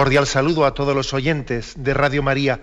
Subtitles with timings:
[0.00, 2.60] Cordial saludo a todos los oyentes de Radio María.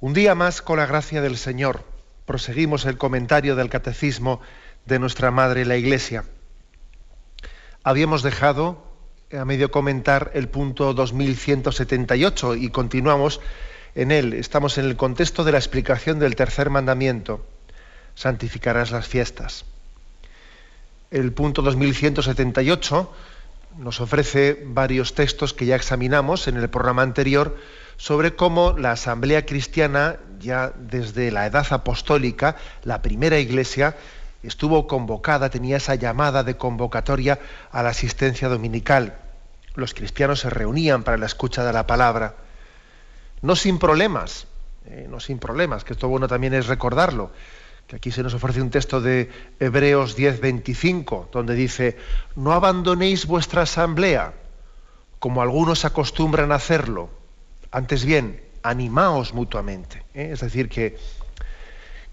[0.00, 1.84] Un día más, con la gracia del Señor,
[2.24, 4.40] proseguimos el comentario del Catecismo
[4.84, 6.24] de nuestra Madre la Iglesia.
[7.84, 8.82] Habíamos dejado
[9.32, 13.40] a medio comentar el punto 2178 y continuamos
[13.94, 14.32] en él.
[14.32, 17.46] Estamos en el contexto de la explicación del tercer mandamiento.
[18.16, 19.66] Santificarás las fiestas.
[21.12, 23.12] El punto 2178
[23.78, 27.56] nos ofrece varios textos que ya examinamos en el programa anterior
[27.96, 33.96] sobre cómo la Asamblea Cristiana, ya desde la edad apostólica, la primera iglesia,
[34.42, 37.38] estuvo convocada, tenía esa llamada de convocatoria
[37.70, 39.18] a la asistencia dominical.
[39.74, 42.36] Los cristianos se reunían para la escucha de la palabra,
[43.42, 44.46] no sin problemas,
[44.86, 47.32] eh, no sin problemas, que esto bueno también es recordarlo
[47.86, 51.96] que aquí se nos ofrece un texto de Hebreos 10:25, donde dice,
[52.34, 54.34] no abandonéis vuestra asamblea,
[55.18, 57.10] como algunos acostumbran a hacerlo,
[57.70, 60.02] antes bien, animaos mutuamente.
[60.14, 60.30] ¿eh?
[60.32, 60.98] Es decir, que,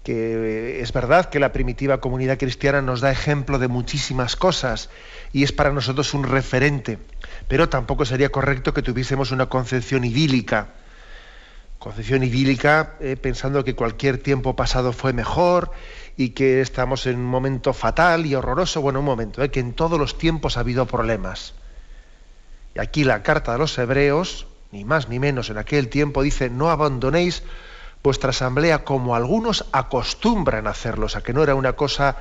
[0.04, 4.90] que es verdad que la primitiva comunidad cristiana nos da ejemplo de muchísimas cosas
[5.32, 6.98] y es para nosotros un referente,
[7.48, 10.68] pero tampoco sería correcto que tuviésemos una concepción idílica
[11.84, 15.70] concepción idílica, eh, pensando que cualquier tiempo pasado fue mejor
[16.16, 18.80] y que estamos en un momento fatal y horroroso.
[18.80, 21.52] Bueno, un momento, eh, que en todos los tiempos ha habido problemas.
[22.74, 26.48] Y aquí la carta de los hebreos, ni más ni menos en aquel tiempo, dice,
[26.48, 27.42] no abandonéis
[28.02, 32.16] vuestra asamblea como algunos acostumbran a hacerlo, o sea, que no era una cosa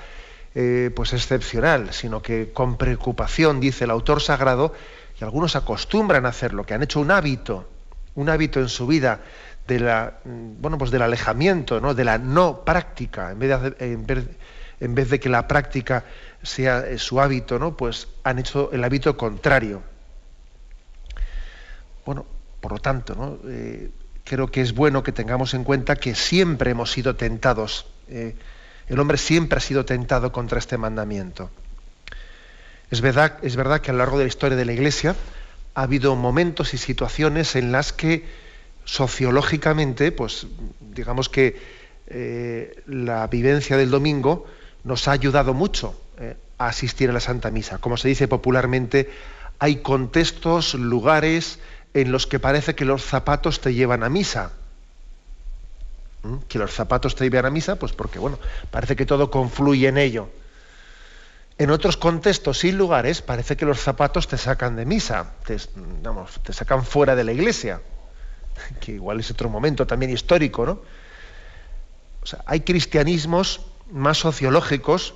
[0.55, 4.73] eh, pues excepcional, sino que con preocupación, dice el autor sagrado,
[5.19, 7.69] y algunos acostumbran a hacerlo, que han hecho un hábito,
[8.15, 9.21] un hábito en su vida
[9.67, 11.93] la, bueno, pues del alejamiento, ¿no?
[11.93, 13.75] de la no práctica, en vez de,
[14.79, 16.03] en vez, de que la práctica
[16.41, 17.77] sea eh, su hábito, ¿no?
[17.77, 19.81] pues han hecho el hábito contrario.
[22.05, 22.25] Bueno,
[22.59, 23.39] por lo tanto, ¿no?
[23.49, 23.91] Eh,
[24.23, 27.85] creo que es bueno que tengamos en cuenta que siempre hemos sido tentados.
[28.09, 28.35] Eh,
[28.87, 31.49] el hombre siempre ha sido tentado contra este mandamiento.
[32.91, 35.15] Es verdad, es verdad que a lo largo de la historia de la Iglesia
[35.73, 38.25] ha habido momentos y situaciones en las que
[38.85, 40.47] sociológicamente, pues
[40.79, 41.59] digamos que
[42.07, 44.45] eh, la vivencia del domingo
[44.83, 47.77] nos ha ayudado mucho eh, a asistir a la Santa Misa.
[47.77, 49.09] Como se dice popularmente,
[49.59, 51.59] hay contextos, lugares
[51.93, 54.51] en los que parece que los zapatos te llevan a misa.
[56.23, 56.37] ¿Mm?
[56.47, 58.39] Que los zapatos te llevan a misa, pues porque, bueno,
[58.71, 60.29] parece que todo confluye en ello.
[61.57, 66.53] En otros contextos y lugares parece que los zapatos te sacan de misa, te, te
[66.53, 67.79] sacan fuera de la iglesia
[68.79, 70.81] que igual es otro momento también histórico, ¿no?
[72.21, 75.15] O sea, hay cristianismos más sociológicos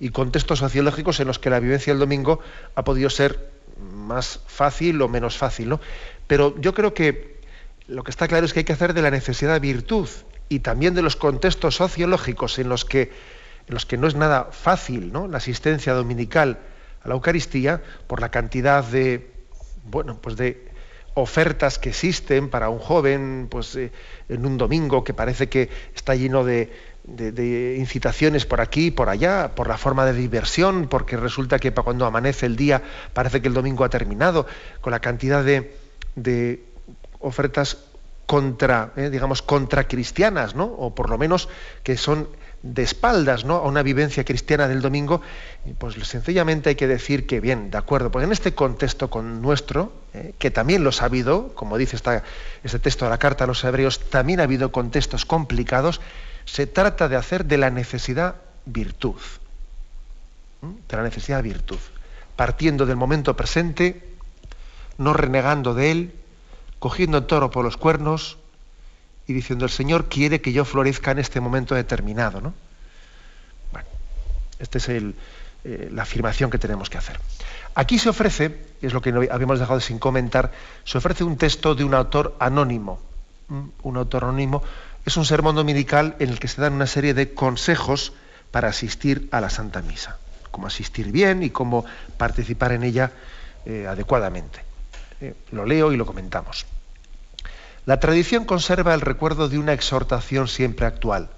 [0.00, 2.40] y contextos sociológicos en los que la vivencia del domingo
[2.74, 3.50] ha podido ser
[3.80, 5.80] más fácil o menos fácil, ¿no?
[6.26, 7.40] Pero yo creo que
[7.86, 10.08] lo que está claro es que hay que hacer de la necesidad virtud
[10.48, 13.12] y también de los contextos sociológicos en los que,
[13.66, 15.28] en los que no es nada fácil, ¿no?
[15.28, 16.58] La asistencia dominical
[17.02, 19.30] a la Eucaristía por la cantidad de,
[19.84, 20.71] bueno, pues de
[21.14, 23.92] ofertas que existen para un joven pues, eh,
[24.28, 26.70] en un domingo que parece que está lleno de,
[27.78, 32.06] incitaciones por aquí y por allá, por la forma de diversión, porque resulta que cuando
[32.06, 32.82] amanece el día
[33.12, 34.46] parece que el domingo ha terminado,
[34.80, 36.62] con la cantidad de,
[37.18, 37.78] ofertas
[38.26, 40.64] contra, eh, digamos, contra cristianas, ¿no?
[40.64, 41.48] O por lo menos
[41.82, 42.28] que son
[42.62, 43.56] de espaldas ¿no?
[43.56, 45.20] a una vivencia cristiana del domingo,
[45.78, 49.92] pues sencillamente hay que decir que, bien, de acuerdo, porque en este contexto con nuestro,
[50.14, 53.64] eh, que también los ha habido, como dice este texto de la carta a los
[53.64, 56.00] hebreos, también ha habido contextos complicados,
[56.44, 59.20] se trata de hacer de la necesidad virtud,
[60.60, 61.78] de la necesidad virtud,
[62.36, 64.08] partiendo del momento presente,
[64.98, 66.14] no renegando de él,
[66.78, 68.38] cogiendo el toro por los cuernos,
[69.32, 72.40] diciendo, el Señor quiere que yo florezca en este momento determinado.
[72.40, 72.54] ¿no?
[73.72, 73.88] Bueno,
[74.58, 77.18] esta es eh, la afirmación que tenemos que hacer.
[77.74, 80.52] Aquí se ofrece, es lo que habíamos dejado sin comentar,
[80.84, 83.00] se ofrece un texto de un autor anónimo.
[83.82, 84.62] Un autor anónimo
[85.04, 88.12] es un sermón dominical en el que se dan una serie de consejos
[88.50, 90.18] para asistir a la Santa Misa.
[90.50, 91.84] Cómo asistir bien y cómo
[92.16, 93.10] participar en ella
[93.64, 94.60] eh, adecuadamente.
[95.20, 96.66] Eh, lo leo y lo comentamos.
[97.84, 101.30] La tradición conserva el recuerdo de una exhortación siempre actual.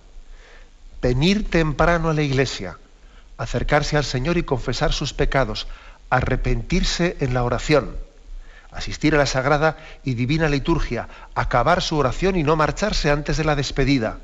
[1.00, 2.76] Venir temprano a la iglesia,
[3.38, 5.66] acercarse al Señor y confesar sus pecados,
[6.10, 7.96] arrepentirse en la oración,
[8.72, 13.44] asistir a la sagrada y divina liturgia, acabar su oración y no marcharse antes de
[13.44, 14.18] la despedida.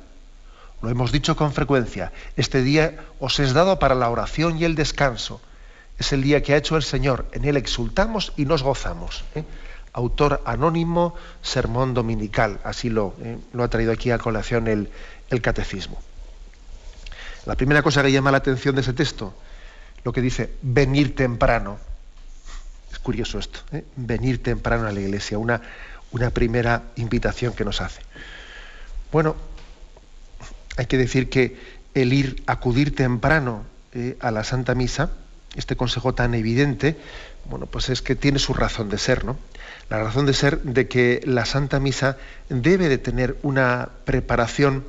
[0.82, 4.74] Lo hemos dicho con frecuencia, este día os es dado para la oración y el
[4.74, 5.40] descanso.
[5.98, 9.24] Es el día que ha hecho el Señor, en él exultamos y nos gozamos.
[9.34, 9.44] ¿eh?
[9.92, 13.38] Autor anónimo, sermón dominical, así lo, ¿eh?
[13.58, 14.90] ha traído aquí a colación el,
[15.42, 16.00] catecismo.
[17.46, 19.34] La primera cosa que llama la atención de ese texto,
[20.04, 21.78] lo que dice venir temprano.
[22.92, 23.84] Es curioso esto, ¿eh?
[23.96, 25.60] venir temprano a la iglesia, una,
[26.12, 28.02] una primera invitación que nos hace.
[29.10, 29.36] Bueno,
[30.76, 31.58] hay que decir que
[31.94, 35.10] el ir, acudir temprano eh, a la Santa Misa,
[35.56, 36.96] este consejo tan evidente,
[37.48, 39.36] bueno, pues es que tiene su razón de ser, ¿no?
[39.90, 42.16] La razón de ser de que la Santa Misa
[42.48, 44.84] debe de tener una preparación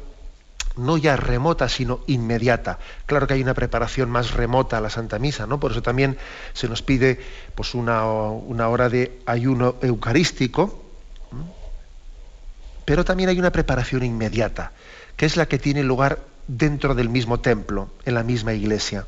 [0.78, 2.80] no ya remota, sino inmediata.
[3.08, 5.60] Claro que hay una preparación más remota a la Santa Misa, ¿no?
[5.60, 6.18] Por eso también
[6.54, 7.20] se nos pide
[7.56, 10.86] pues, una, una hora de ayuno eucarístico,
[12.86, 14.72] pero también hay una preparación inmediata,
[15.18, 19.06] que es la que tiene lugar dentro del mismo templo, en la misma iglesia.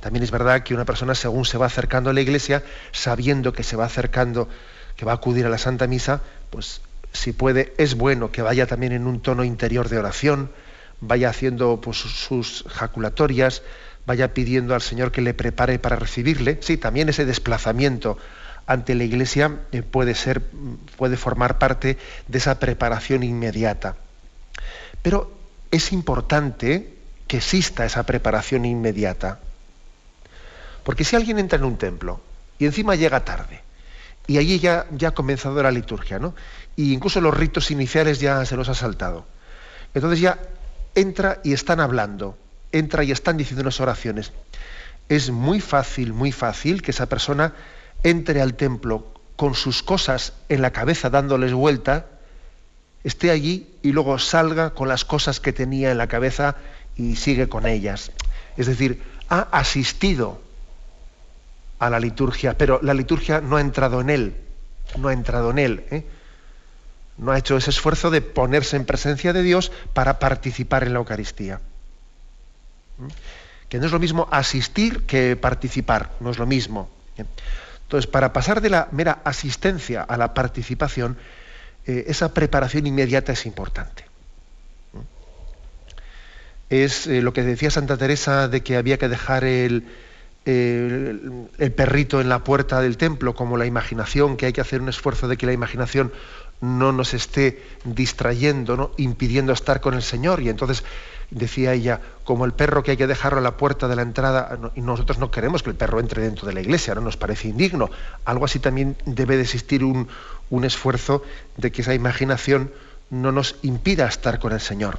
[0.00, 2.62] También es verdad que una persona, según se va acercando a la iglesia,
[2.92, 4.48] sabiendo que se va acercando,
[4.96, 6.80] que va a acudir a la Santa Misa, pues
[7.12, 10.50] si puede, es bueno que vaya también en un tono interior de oración,
[11.00, 13.62] vaya haciendo pues, sus jaculatorias,
[14.06, 16.58] vaya pidiendo al Señor que le prepare para recibirle.
[16.60, 18.18] Sí, también ese desplazamiento
[18.66, 20.42] ante la Iglesia eh, puede ser,
[20.96, 21.98] puede formar parte
[22.28, 23.96] de esa preparación inmediata.
[25.02, 25.30] Pero
[25.70, 26.94] es importante
[27.26, 29.40] que exista esa preparación inmediata.
[30.82, 32.20] Porque si alguien entra en un templo
[32.58, 33.63] y encima llega tarde,
[34.26, 36.34] y allí ya, ha comenzado la liturgia, ¿no?
[36.76, 39.26] Y incluso los ritos iniciales ya se los ha saltado.
[39.92, 40.38] Entonces ya
[40.94, 42.38] entra y están hablando,
[42.72, 44.32] entra y están diciendo unas oraciones.
[45.08, 47.54] Es muy fácil, muy fácil que esa persona
[48.02, 52.06] entre al templo con sus cosas en la cabeza dándoles vuelta,
[53.02, 56.56] esté allí y luego salga con las cosas que tenía en la cabeza
[56.96, 58.12] y sigue con ellas.
[58.56, 60.40] Es decir, ha asistido
[61.86, 64.36] a la liturgia, pero la liturgia no ha entrado en él,
[64.98, 65.84] no ha entrado en él.
[65.90, 66.04] ¿eh?
[67.16, 70.98] no ha hecho ese esfuerzo de ponerse en presencia de Dios para participar en la
[70.98, 71.60] Eucaristía.
[72.98, 73.06] ¿Mm?
[73.68, 76.90] Que no es lo mismo asistir que participar, no es lo mismo.
[77.16, 81.16] Entonces, para pasar de la mera asistencia a la participación,
[81.86, 84.04] eh, esa preparación inmediata es importante.
[84.92, 84.98] ¿Mm?
[86.70, 89.84] Es eh, lo que decía Santa Teresa de que había que dejar el,
[90.44, 94.88] el, perrito en la puerta del templo, como la imaginación, que hay que hacer un
[94.88, 96.12] esfuerzo de que la imaginación
[96.60, 98.90] no nos esté distrayendo, ¿no?
[98.96, 100.40] impidiendo estar con el Señor.
[100.42, 100.84] Y entonces
[101.30, 104.58] decía ella, como el perro que hay que dejarlo a la puerta de la entrada,
[104.74, 107.48] y nosotros no queremos que el perro entre dentro de la iglesia, no nos parece
[107.48, 107.90] indigno.
[108.24, 110.08] Algo así también debe de existir un,
[110.50, 111.22] un esfuerzo
[111.56, 112.70] de que esa imaginación
[113.10, 114.98] no nos impida estar con el Señor.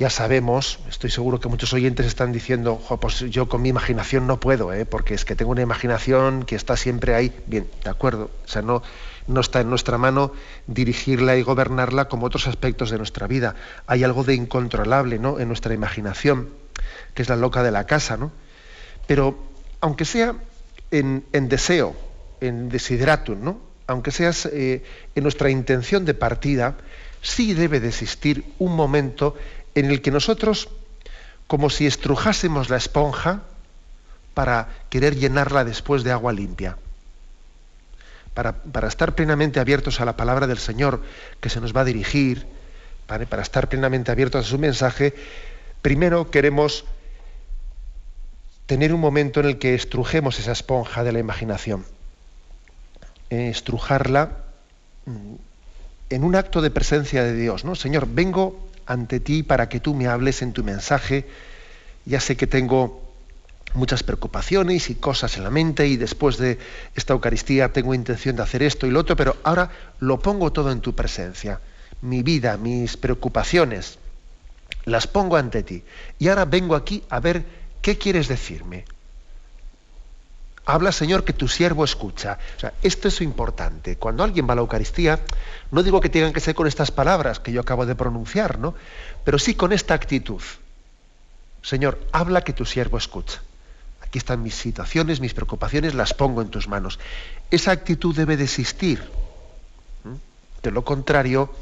[0.00, 4.40] Ya sabemos, estoy seguro que muchos oyentes están diciendo, pues yo con mi imaginación no
[4.40, 4.86] puedo, ¿eh?
[4.86, 7.38] porque es que tengo una imaginación que está siempre ahí.
[7.46, 8.30] Bien, de acuerdo.
[8.42, 8.82] O sea, no,
[9.26, 10.32] no está en nuestra mano
[10.66, 13.56] dirigirla y gobernarla como otros aspectos de nuestra vida.
[13.86, 15.38] Hay algo de incontrolable ¿no?
[15.38, 16.48] en nuestra imaginación,
[17.12, 18.16] que es la loca de la casa.
[18.16, 18.32] ¿no?
[19.06, 19.38] Pero
[19.82, 20.34] aunque sea
[20.90, 21.94] en, deseo,
[22.40, 23.60] en desideratum, ¿no?
[23.86, 24.82] aunque sea eh,
[25.14, 26.78] en nuestra intención de partida,
[27.20, 29.36] sí debe de existir un momento
[29.74, 30.68] en el que nosotros,
[31.46, 33.42] como si estrujásemos la esponja
[34.34, 36.76] para querer llenarla después de agua limpia
[38.34, 41.02] para, estar plenamente abiertos a la palabra del Señor
[41.40, 42.46] que se nos va a dirigir,
[43.06, 45.14] para estar plenamente abiertos a su mensaje,
[45.82, 46.84] primero queremos
[48.66, 51.84] tener un momento en el que estrujemos esa esponja de la imaginación.
[53.30, 54.30] Eh, estrujarla
[55.06, 55.34] mm,
[56.10, 57.74] en un acto de presencia de Dios, ¿no?
[57.74, 61.26] Señor, vengo ante ti para que tú me hables en tu mensaje.
[62.04, 63.00] Ya sé que tengo
[63.74, 66.58] muchas preocupaciones y cosas en la mente y después de
[66.96, 69.70] esta Eucaristía tengo intención de hacer esto y lo otro, pero ahora
[70.00, 71.60] lo pongo todo en tu presencia.
[72.02, 73.98] Mi vida, mis preocupaciones,
[74.86, 75.84] las pongo ante ti.
[76.18, 77.44] Y ahora vengo aquí a ver
[77.82, 78.84] qué quieres decirme.
[80.66, 82.38] Habla, Señor, que tu siervo escucha.
[82.56, 83.96] O sea, esto es importante.
[83.96, 85.20] Cuando alguien va a la Eucaristía,
[85.70, 88.74] no digo que tengan que ser con estas palabras que yo acabo de pronunciar, ¿no?
[89.24, 90.42] Pero sí con esta actitud.
[91.62, 93.42] Señor, habla que tu siervo escucha.
[94.00, 96.98] aquí están mis situaciones, mis preocupaciones, las pongo en tus manos.
[97.50, 99.08] Esa actitud debe de existir.
[100.62, 101.54] De lo contrario,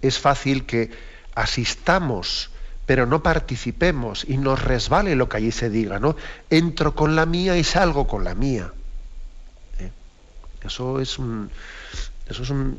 [0.00, 0.90] es fácil que
[1.34, 2.50] asistamos,
[2.86, 6.16] pero no participemos y nos resbale lo que allí se diga, ¿no?
[6.50, 8.72] Entro con la mía y salgo con la mía.
[9.78, 9.90] ¿Eh?
[10.64, 11.50] Eso es un,
[12.28, 12.78] eso es un,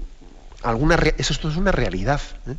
[0.62, 2.22] alguna, eso es una realidad.
[2.48, 2.56] ¿eh?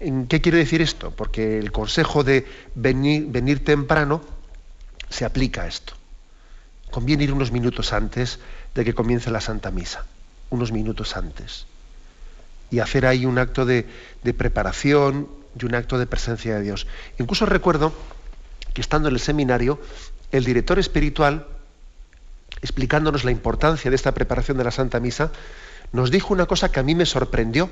[0.00, 1.10] ¿En qué quiere decir esto?
[1.10, 4.22] Porque el consejo de venir, venir temprano
[5.08, 5.94] se aplica a esto.
[6.90, 8.38] Conviene ir unos minutos antes
[8.74, 10.04] de que comience la Santa Misa,
[10.50, 11.66] unos minutos antes,
[12.70, 13.86] y hacer ahí un acto de,
[14.22, 16.86] de preparación y un acto de presencia de Dios.
[17.18, 17.92] Incluso recuerdo
[18.74, 19.80] que estando en el seminario,
[20.32, 21.46] el director espiritual,
[22.62, 25.32] explicándonos la importancia de esta preparación de la Santa Misa,
[25.92, 27.70] nos dijo una cosa que a mí me sorprendió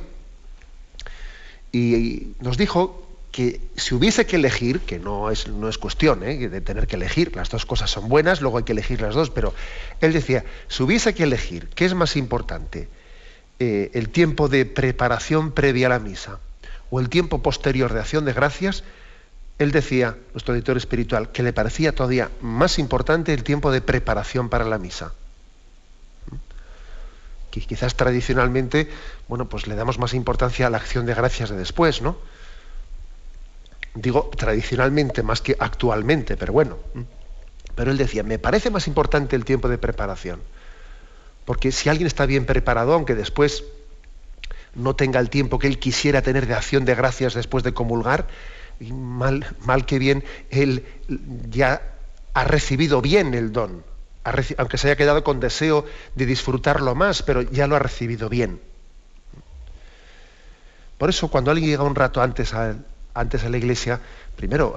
[1.72, 6.48] y nos dijo que si hubiese que elegir, que no es, no es cuestión ¿eh?
[6.48, 9.30] de tener que elegir, las dos cosas son buenas, luego hay que elegir las dos,
[9.30, 9.54] pero
[10.00, 12.88] él decía, si hubiese que elegir, ¿qué es más importante?
[13.60, 16.40] Eh, ¿El tiempo de preparación previa a la misa
[16.90, 18.84] o el tiempo posterior de acción de gracias?
[19.58, 24.48] Él decía, nuestro editor espiritual, que le parecía todavía más importante el tiempo de preparación
[24.48, 25.12] para la misa
[27.50, 28.88] que quizás tradicionalmente,
[29.26, 32.18] bueno, pues le damos más importancia a la acción de gracias de después, ¿no?
[33.94, 36.76] Digo tradicionalmente más que actualmente, pero bueno.
[37.74, 40.40] Pero él decía, me parece más importante el tiempo de preparación.
[41.44, 43.64] Porque si alguien está bien preparado, aunque después
[44.78, 48.28] no tenga el tiempo que él quisiera tener de acción de gracias después de comulgar,
[48.80, 50.84] mal, mal que bien, él
[51.50, 51.82] ya
[52.34, 53.82] ha recibido bien el don
[54.56, 58.60] aunque se haya quedado con deseo de disfrutarlo más, pero ya lo ha recibido bien.
[60.98, 62.74] Por eso cuando alguien llega un rato antes a,
[63.14, 64.00] antes a la iglesia,
[64.36, 64.74] primero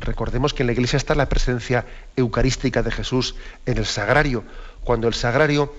[0.00, 4.44] recordemos que en la iglesia está la presencia eucarística de Jesús en el sagrario.
[4.84, 5.72] Cuando el sagrario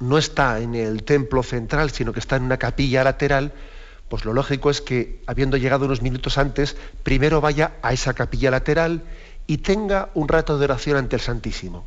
[0.00, 3.52] no está en el templo central, sino que está en una capilla lateral,
[4.08, 8.50] pues lo lógico es que, habiendo llegado unos minutos antes, primero vaya a esa capilla
[8.50, 9.02] lateral
[9.46, 11.86] y tenga un rato de oración ante el Santísimo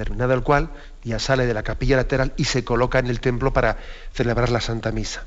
[0.00, 0.70] terminado el cual
[1.04, 3.76] ya sale de la capilla lateral y se coloca en el templo para
[4.14, 5.24] celebrar la Santa Misa.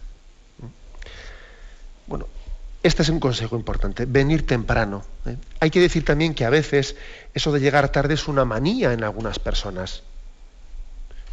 [2.08, 2.26] Bueno,
[2.82, 5.06] este es un consejo importante, venir temprano.
[5.28, 5.38] ¿eh?
[5.60, 6.96] Hay que decir también que a veces
[7.36, 10.02] eso de llegar tarde es una manía en algunas personas.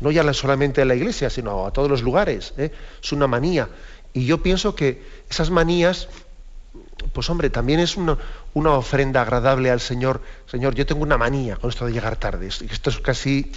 [0.01, 2.55] No ya solamente en la iglesia, sino a todos los lugares.
[2.57, 2.73] ¿eh?
[3.03, 3.69] Es una manía.
[4.13, 6.09] Y yo pienso que esas manías
[7.13, 8.19] pues hombre, también es una,
[8.55, 10.21] ofrenda agradable al Señor.
[10.47, 12.47] Señor, yo tengo una manía con esto de llegar tarde.
[12.47, 13.53] Esto es casi,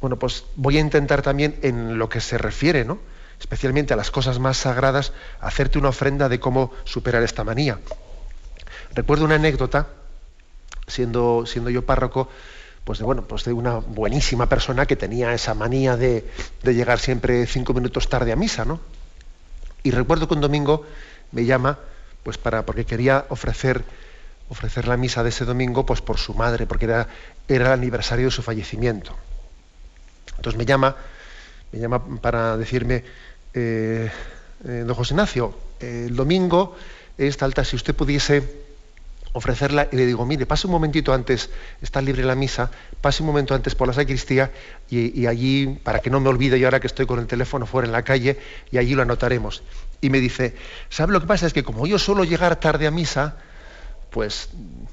[0.00, 2.98] bueno, pues voy a intentar también en lo que se refiere, ¿no?
[3.38, 7.78] Especialmente a las cosas más sagradas, hacerte una ofrenda de cómo superar esta manía.
[8.94, 9.88] Recuerdo una anécdota,
[10.86, 12.30] siendo, siendo yo párroco,
[12.86, 16.24] pues de, bueno, pues de una buenísima persona que tenía esa manía de,
[16.62, 18.78] llegar siempre cinco minutos tarde a misa, ¿no?
[19.82, 20.86] Y recuerdo que un domingo
[21.32, 21.80] me llama
[22.22, 23.82] pues para, porque quería ofrecer,
[24.48, 27.08] ofrecer la misa de ese domingo pues por su madre, porque era,
[27.48, 29.16] era el aniversario de su fallecimiento.
[30.36, 30.94] Entonces me llama,
[31.72, 33.02] me llama para decirme,
[33.52, 34.12] eh,
[34.64, 36.76] eh, don José Ignacio, el domingo
[37.18, 38.65] es alta, si usted pudiese
[39.36, 41.50] ofrecerla, y le digo, mire, pase un momentito antes,
[41.82, 42.70] está libre la misa,
[43.02, 44.50] pase un momento antes por la sacristía
[44.88, 47.86] y, allí, para que no me olvide yo ahora que estoy con el teléfono fuera
[47.86, 48.38] en la calle,
[48.70, 49.62] y allí lo anotaremos
[50.00, 50.54] y me dice,
[50.88, 51.46] ¿sabe lo que pasa?
[51.46, 53.36] Es que como yo suelo llegar tarde a misa,
[54.10, 54.48] pues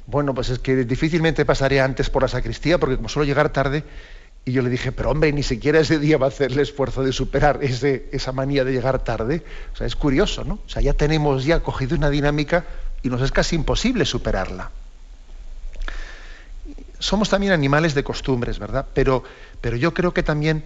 [0.07, 3.85] bueno, pues es que difícilmente pasaré antes por la sacristía, porque como suelo llegar tarde,
[4.45, 7.01] y yo le dije, pero hombre, ni siquiera ese día va a hacer el esfuerzo
[7.01, 9.41] de superar ese, esa manía de llegar tarde.
[9.73, 10.55] O sea, es curioso, ¿no?
[10.55, 12.65] O sea, ya tenemos ya cogido una dinámica
[13.03, 14.71] y nos es casi imposible superarla.
[16.99, 18.87] Somos también animales de costumbres, ¿verdad?
[18.93, 19.23] Pero,
[19.59, 20.63] pero yo creo que también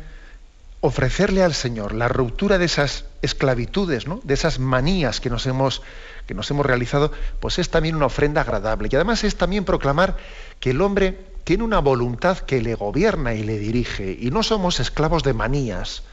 [0.82, 5.82] ofrecerle al Señor la ruptura de esas esclavitudes, de esas manías que nos, hemos,
[6.27, 8.88] que nos hemos realizado, pues es también una ofrenda agradable.
[8.91, 10.17] Y además es también proclamar
[10.60, 14.79] que el hombre tiene una voluntad que le gobierna y le dirige, y no somos
[14.79, 16.03] esclavos de manías,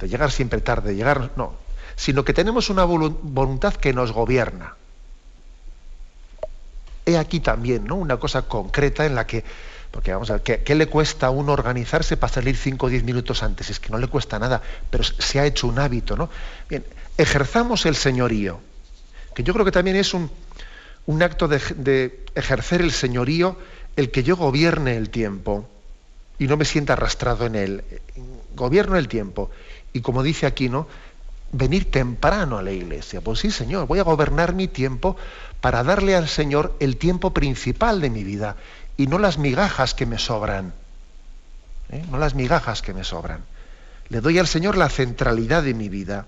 [0.00, 1.54] de llegar siempre tarde, llegar, no,
[1.96, 4.76] sino que tenemos una voluntad que nos gobierna.
[7.18, 7.96] Aquí también ¿no?
[7.96, 9.44] una cosa concreta en la que
[9.92, 13.04] porque vamos a ver, ¿qué, le cuesta a uno organizarse para salir 5 o 10
[13.04, 13.68] minutos antes?
[13.68, 16.30] Es que no le cuesta nada, pero se ha hecho un hábito, ¿no?
[16.68, 16.82] Bien,
[17.18, 18.58] ejerzamos el señorío,
[19.34, 20.30] que yo creo que también es un,
[21.22, 23.58] acto de, de, ejercer el señorío
[23.94, 25.68] el que yo gobierne el tiempo
[26.38, 27.84] y no me sienta arrastrado en él.
[28.56, 29.50] Gobierno el tiempo.
[29.92, 30.88] Y como dice aquí, ¿no?
[31.52, 33.20] Venir temprano a la iglesia.
[33.20, 35.16] Pues sí, Señor, voy a gobernar mi tiempo
[35.62, 38.56] para darle al Señor el tiempo principal de mi vida
[38.96, 40.74] y no las migajas que me sobran.
[41.88, 42.04] ¿eh?
[42.10, 43.44] No las migajas que me sobran.
[44.08, 46.26] Le doy al Señor la centralidad de mi vida.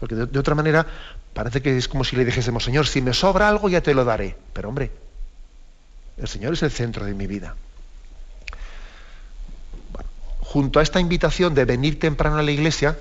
[0.00, 0.86] Porque de, otra manera
[1.34, 4.06] parece que es como si le dijésemos, Señor, si me sobra algo ya te lo
[4.06, 4.38] daré.
[4.54, 4.90] Pero hombre,
[6.16, 7.54] el Señor es el centro de mi vida.
[10.40, 12.98] junto a esta invitación de venir temprano a la iglesia,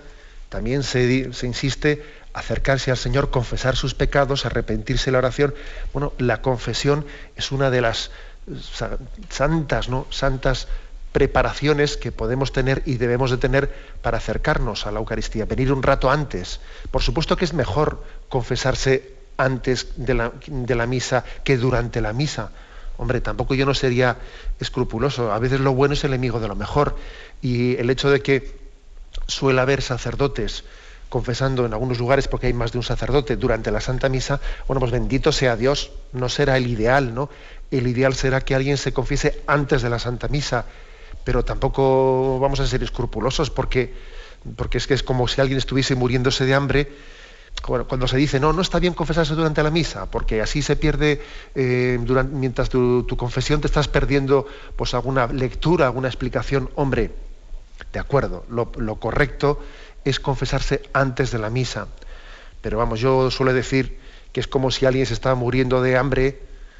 [0.50, 5.54] también se insiste acercarse al Señor, confesar sus pecados, arrepentirse de la oración.
[5.94, 7.06] Bueno, la confesión
[7.36, 8.12] es una de las
[9.30, 10.08] santas, ¿no?
[10.10, 10.68] Santas
[11.12, 15.84] preparaciones que podemos tener y debemos de tener para acercarnos a la Eucaristía, venir un
[15.84, 16.60] rato antes.
[16.92, 22.14] Por supuesto que es mejor confesarse antes de la, de la misa que durante la
[22.14, 22.52] misa.
[22.98, 24.18] Hombre, tampoco yo no sería
[24.60, 25.32] escrupuloso.
[25.32, 26.98] A veces lo bueno es el enemigo de lo mejor.
[27.42, 28.60] Y el hecho de que
[29.26, 30.66] suele haber sacerdotes
[31.10, 34.80] confesando en algunos lugares porque hay más de un sacerdote durante la Santa Misa, bueno,
[34.80, 37.30] pues bendito sea Dios, no será el ideal, ¿no?
[37.72, 40.66] El ideal será que alguien se confiese antes de la Santa Misa,
[41.24, 43.94] pero tampoco vamos a ser escrupulosos porque,
[44.56, 46.92] porque es que es como si alguien estuviese muriéndose de hambre.
[47.62, 51.22] Cuando se dice, no, no está bien confesarse durante la misa, porque así se pierde,
[51.56, 52.00] eh,
[52.32, 54.46] mientras tu, confesión te estás perdiendo
[54.78, 56.70] pues alguna lectura, alguna explicación.
[56.76, 57.12] Hombre,
[57.92, 59.60] de acuerdo, lo correcto
[60.06, 61.88] es confesarse antes de la misa.
[62.62, 64.00] Pero vamos, yo suelo decir
[64.32, 66.40] que es como si alguien se está muriendo de hambre,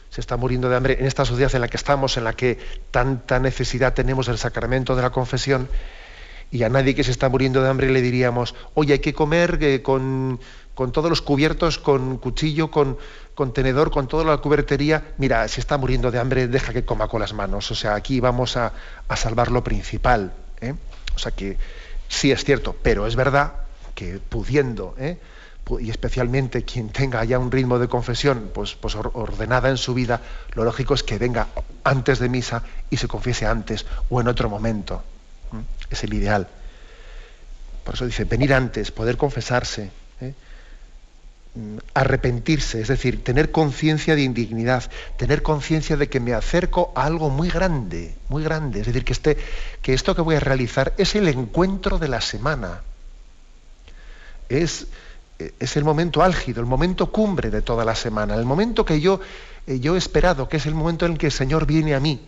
[0.10, 2.58] se está muriendo de hambre en esta sociedad en la que estamos, en la que
[2.92, 5.70] tanta necesidad tenemos del sacramento de la confesión,
[6.52, 9.60] y a nadie que se está muriendo de hambre le diríamos, oye, hay que comer
[9.62, 10.40] eh, con,
[10.76, 12.98] todos los cubiertos, con cuchillo, con,
[13.54, 15.14] tenedor, con toda la cubertería.
[15.18, 17.70] Mira, si está muriendo de hambre, deja que coma con las manos.
[17.70, 18.74] O sea, aquí vamos a,
[19.16, 20.34] salvar lo principal.
[20.60, 20.74] ¿eh?
[21.16, 21.58] O sea que
[22.10, 23.54] Sí es cierto, pero es verdad
[23.96, 25.18] que pudiendo, ¿eh?
[25.80, 30.22] y especialmente quien tenga ya un ritmo de confesión pues, pues ordenada en su vida,
[30.56, 31.48] lo lógico es que venga
[31.84, 35.04] antes de misa y se confiese antes o en otro momento.
[35.90, 36.48] Es el ideal.
[37.84, 39.92] Por eso dice, venir antes, poder confesarse.
[41.60, 41.78] ¿Eh?
[41.78, 47.04] Mm, arrepentirse, es decir, tener conciencia de indignidad, tener conciencia de que me acerco a
[47.04, 49.38] algo muy grande, muy grande, es decir, que, este,
[49.82, 52.82] que esto que voy a realizar es el encuentro de la semana,
[54.48, 54.88] es,
[55.60, 59.20] es el momento álgido, el momento cumbre de toda la semana, el momento que yo,
[59.68, 62.26] eh, yo he esperado, que es el momento en que el Señor viene a mí.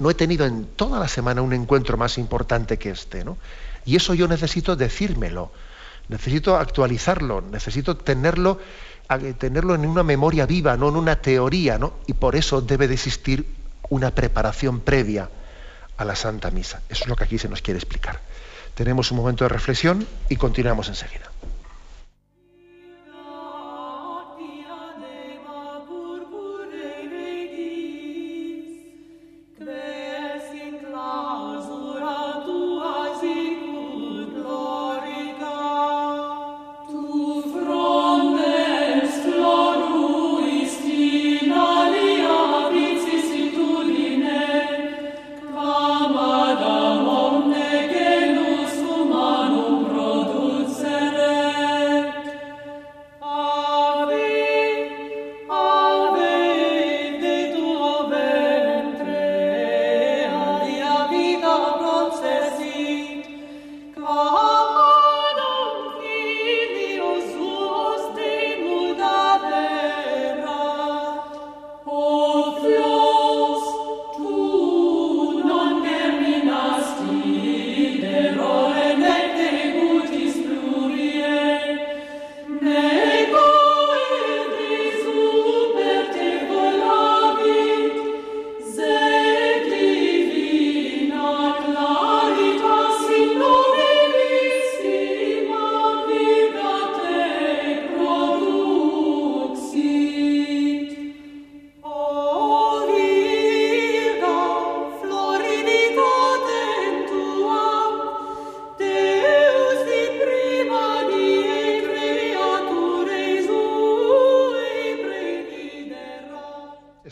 [0.00, 3.38] No he tenido en toda la semana un encuentro más importante que este, ¿no?
[3.86, 5.52] Y eso yo necesito decírmelo
[6.08, 8.58] necesito actualizarlo, necesito tenerlo,
[9.38, 11.94] tenerlo en una memoria viva, no en una teoría, ¿no?
[12.06, 13.46] Y por eso debe de existir
[13.90, 15.28] una preparación previa
[15.96, 16.82] a la Santa Misa.
[16.88, 18.20] Eso es lo que aquí se nos quiere explicar.
[18.74, 21.30] Tenemos un momento de reflexión y continuamos enseguida.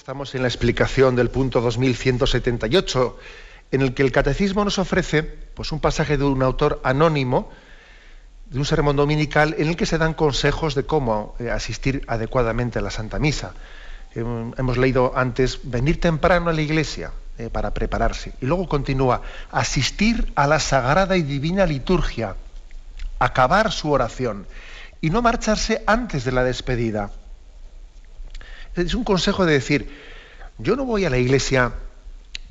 [0.09, 3.19] En la explicación del punto 2178,
[3.71, 7.51] en el que el catecismo nos ofrece pues, un pasaje de un autor anónimo,
[8.47, 12.81] de un sermón dominical, en el que se dan consejos de cómo eh, asistir adecuadamente
[12.81, 13.55] a la Santa Misa.
[14.15, 18.33] hemos leído antes, venir temprano a la iglesia eh, para prepararse.
[18.41, 22.35] Y luego continúa, asistir a la sagrada y divina liturgia,
[23.21, 24.47] acabar su oración
[25.01, 27.13] y no marcharse antes de la despedida
[28.77, 29.91] Es un consejo de decir,
[30.59, 31.73] yo no voy a la iglesia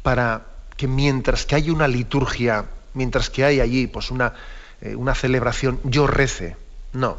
[0.03, 0.45] para
[0.77, 4.33] que mientras que hay una liturgia, mientras que hay allí pues una,
[4.81, 6.57] eh, una celebración, yo rece.
[6.93, 7.17] No.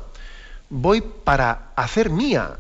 [0.69, 2.59] Voy para hacer mía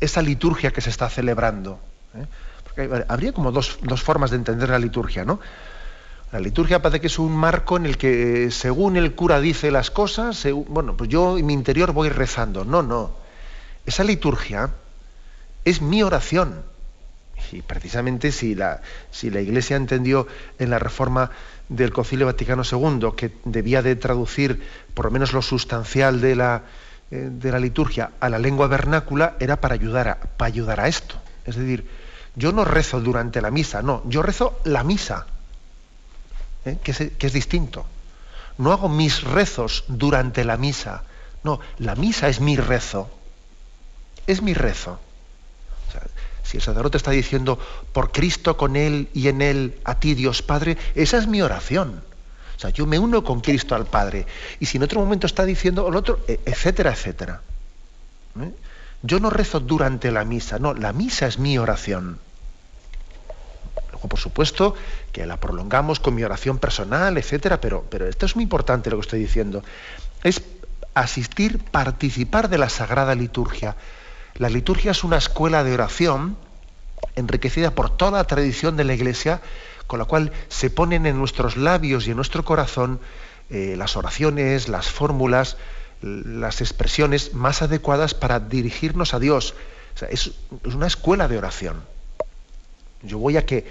[0.00, 1.78] esa liturgia que se está celebrando.
[2.14, 2.26] ¿eh?
[2.64, 5.40] Porque habría como dos, dos, formas de entender la liturgia, ¿no?
[6.32, 9.90] La liturgia parece que es un marco en el que según el cura dice las
[9.90, 12.64] cosas, bueno, pues yo en mi interior voy rezando.
[12.64, 13.10] No, no.
[13.84, 14.70] Esa liturgia
[15.64, 16.62] es mi oración.
[17.50, 20.26] Y precisamente si la, si la Iglesia entendió
[20.58, 21.30] en la reforma
[21.68, 24.62] del Concilio Vaticano II que debía de traducir
[24.94, 26.62] por lo menos lo sustancial de la,
[27.10, 30.88] eh, de la liturgia a la lengua vernácula, era para ayudar, a, para ayudar a
[30.88, 31.16] esto.
[31.44, 31.86] Es decir,
[32.36, 35.26] yo no rezo durante la misa, no, yo rezo la misa,
[36.64, 36.78] ¿eh?
[36.82, 37.84] que, es, que es distinto.
[38.58, 41.04] No hago mis rezos durante la misa,
[41.42, 43.10] no, la misa es mi rezo,
[44.26, 45.00] es mi rezo.
[46.42, 47.58] Si el sacerdote está diciendo,
[47.92, 52.02] por Cristo con Él y en Él, a ti Dios Padre, esa es mi oración.
[52.56, 54.26] O sea, yo me uno con Cristo al Padre.
[54.60, 57.40] Y si en otro momento está diciendo el otro, e, etcétera, etcétera.
[58.40, 58.52] ¿Eh?
[59.02, 62.18] Yo no rezo durante la misa, no, la misa es mi oración.
[63.90, 64.74] Luego, por supuesto,
[65.10, 68.96] que la prolongamos con mi oración personal, etcétera, pero, pero esto es muy importante lo
[68.96, 69.64] que estoy diciendo.
[70.22, 70.42] Es
[70.94, 73.76] asistir, participar de la Sagrada Liturgia
[74.36, 76.36] la liturgia es una escuela de oración
[77.16, 79.40] enriquecida por toda la tradición de la Iglesia,
[79.86, 83.00] con la cual se ponen en nuestros labios y en nuestro corazón
[83.50, 85.56] eh, las oraciones, las fórmulas,
[86.00, 89.54] las expresiones más adecuadas para dirigirnos a Dios.
[90.10, 90.32] es,
[90.64, 91.82] una escuela de oración.
[93.02, 93.66] Yo voy a que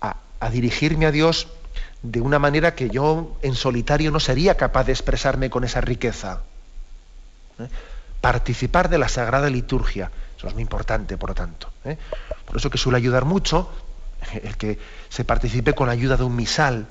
[0.00, 1.48] a, dirigirme a Dios
[2.02, 6.40] de una manera que yo en solitario no sería capaz de expresarme con esa riqueza.
[7.58, 7.68] ¿eh?
[8.20, 10.10] Participar de la Sagrada Liturgia.
[10.36, 11.70] Eso es muy importante, por lo tanto.
[11.84, 11.96] ¿eh?
[12.44, 13.70] Por eso que suele ayudar mucho
[14.42, 14.78] el que
[15.08, 16.86] se participe con la ayuda de un misal,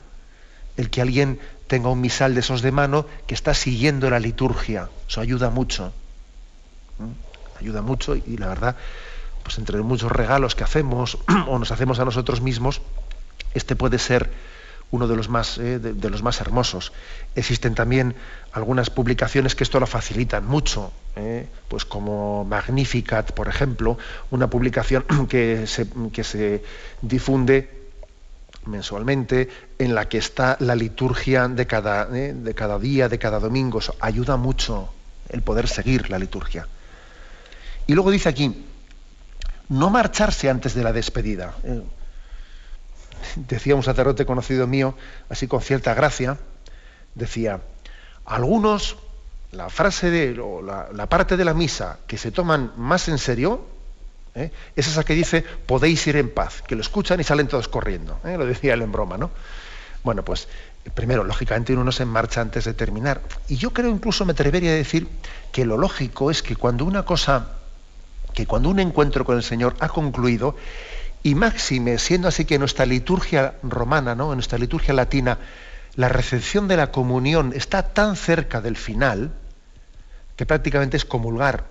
[0.77, 4.89] el que alguien tenga un misal de esos de mano que está siguiendo la liturgia.
[5.07, 5.87] Eso ayuda mucho.
[6.99, 7.59] ¿eh?
[7.59, 8.75] Ayuda mucho y la verdad,
[9.43, 12.81] pues entre muchos regalos que hacemos o nos hacemos a nosotros mismos,
[13.53, 14.31] este puede ser
[14.91, 16.91] uno de los más, eh, de, los más hermosos.
[17.35, 18.15] Existen también
[18.51, 23.97] algunas publicaciones que esto lo facilitan mucho, eh, pues como Magnificat, por ejemplo,
[24.31, 26.63] una publicación que se, que se
[27.01, 27.77] difunde
[28.65, 33.39] mensualmente en la que está la liturgia de cada, eh, de cada día, de cada
[33.39, 33.79] domingo.
[33.79, 34.89] Eso ayuda mucho
[35.29, 36.67] el poder seguir la liturgia.
[37.85, 38.65] Y luego dice aquí,
[39.69, 41.55] no marcharse antes de la despedida
[43.35, 44.95] decía un sacerdote conocido mío,
[45.29, 46.37] así con cierta gracia,
[47.15, 47.61] decía,
[48.25, 48.97] algunos,
[49.51, 50.39] la frase de,
[50.93, 53.65] la, parte de la misa que se toman más en serio,
[54.35, 54.51] ¿eh?
[54.75, 58.19] es esa que dice, podéis ir en paz, que lo escuchan y salen todos corriendo,
[58.25, 58.37] ¿eh?
[58.37, 59.31] lo decía él en broma, ¿no?
[60.03, 60.47] Bueno, pues
[60.93, 63.21] primero, lógicamente uno no se marcha antes de terminar.
[63.47, 65.07] Y yo creo incluso, me atrevería a decir,
[65.51, 67.49] que lo lógico es que cuando una cosa,
[68.33, 70.55] que cuando un encuentro con el Señor ha concluido,
[71.23, 74.31] y máxime, siendo así que en nuestra liturgia romana, ¿no?
[74.31, 75.37] en nuestra liturgia latina,
[75.95, 79.31] la recepción de la comunión está tan cerca del final,
[80.35, 81.65] que prácticamente es comulgar,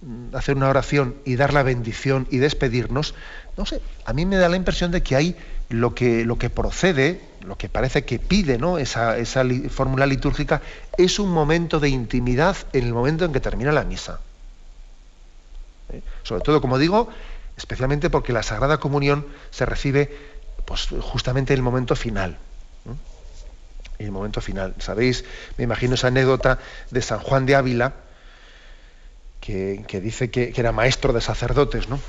[0.00, 3.14] mm, hacer una oración y dar la bendición y despedirnos,
[3.56, 5.36] no sé, a mí me da la impresión de que hay
[5.68, 8.78] lo que, lo que procede, lo que parece que pide ¿no?
[8.78, 10.60] esa, esa fórmula litúrgica,
[10.98, 14.18] es un momento de intimidad en el momento en que termina la misa.
[15.92, 16.02] ¿Eh?
[16.24, 17.08] Sobre todo, como digo,
[17.60, 20.16] especialmente porque la Sagrada Comunión se recibe
[20.64, 22.38] pues, justamente en el momento final.
[23.98, 24.74] En el momento final.
[24.78, 25.26] ¿Sabéis?
[25.58, 26.58] Me imagino esa anécdota
[26.90, 27.92] de San Juan de Ávila,
[29.42, 32.00] que, dice que, era maestro de sacerdotes, ¿no?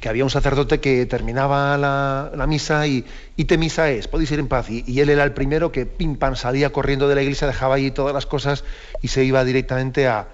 [0.00, 3.04] que había un sacerdote que terminaba la, misa y,
[3.36, 4.70] y te misa es, podéis ir en paz.
[4.70, 7.90] Y, él era el primero que pim pam salía corriendo de la iglesia, dejaba ahí
[7.90, 8.64] todas las cosas
[9.02, 10.28] y se iba directamente a,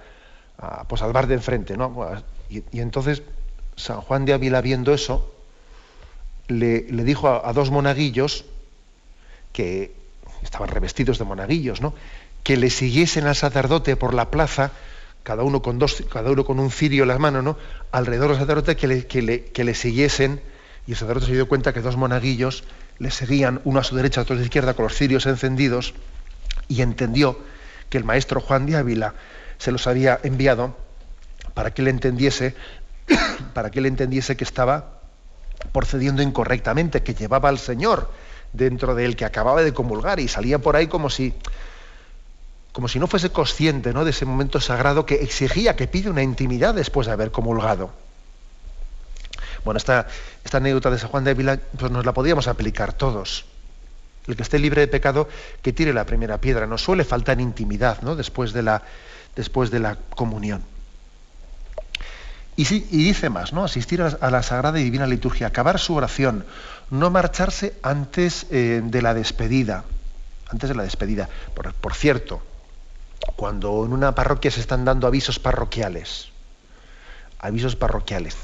[0.87, 1.75] pues, al bar de enfrente.
[1.75, 2.23] ¿no?
[2.49, 3.23] y entonces
[3.81, 5.33] San Juan de Ávila, viendo eso,
[6.47, 8.45] le, dijo a, dos monaguillos,
[9.53, 9.93] que
[10.43, 11.93] estaban revestidos de monaguillos, ¿no?
[12.43, 14.71] que le siguiesen al sacerdote por la plaza,
[15.23, 17.57] cada uno con, dos, cada uno con un cirio en las manos, ¿no?
[17.91, 20.41] alrededor del sacerdote, que le, que le, siguiesen,
[20.87, 22.63] y el sacerdote se dio cuenta que dos monaguillos
[22.99, 25.93] le seguían, uno a su derecha, otro a su izquierda, con los cirios encendidos,
[26.67, 27.39] y entendió
[27.89, 29.15] que el maestro Juan de Ávila
[29.57, 30.75] se los había enviado
[31.53, 32.55] para que le entendiese
[33.53, 35.01] para que él entendiese que estaba
[35.71, 38.09] procediendo incorrectamente, que llevaba al Señor
[38.53, 41.33] dentro de él, que acababa de comulgar y salía por ahí como si,
[42.71, 46.73] como si no fuese consciente de ese momento sagrado que exigía, que pide una intimidad
[46.73, 47.91] después de haber comulgado.
[49.63, 50.07] Bueno, esta,
[50.51, 53.45] anécdota de San Juan de Ávila pues nos la podíamos aplicar todos.
[54.27, 55.27] El que esté libre de pecado,
[55.61, 56.67] que tire la primera piedra.
[56.67, 58.15] No suele faltar intimidad ¿no?
[58.15, 58.83] después, de la,
[59.35, 60.63] después de la comunión.
[62.55, 63.63] Y, dice más, ¿no?
[63.63, 66.45] Asistir a la, Sagrada y Divina Liturgia, acabar su oración,
[66.89, 69.85] no marcharse antes eh, de la despedida.
[70.49, 71.29] Antes de la despedida.
[71.55, 72.41] Por, cierto,
[73.37, 76.29] cuando en una parroquia se están dando avisos parroquiales,
[77.39, 78.35] avisos parroquiales,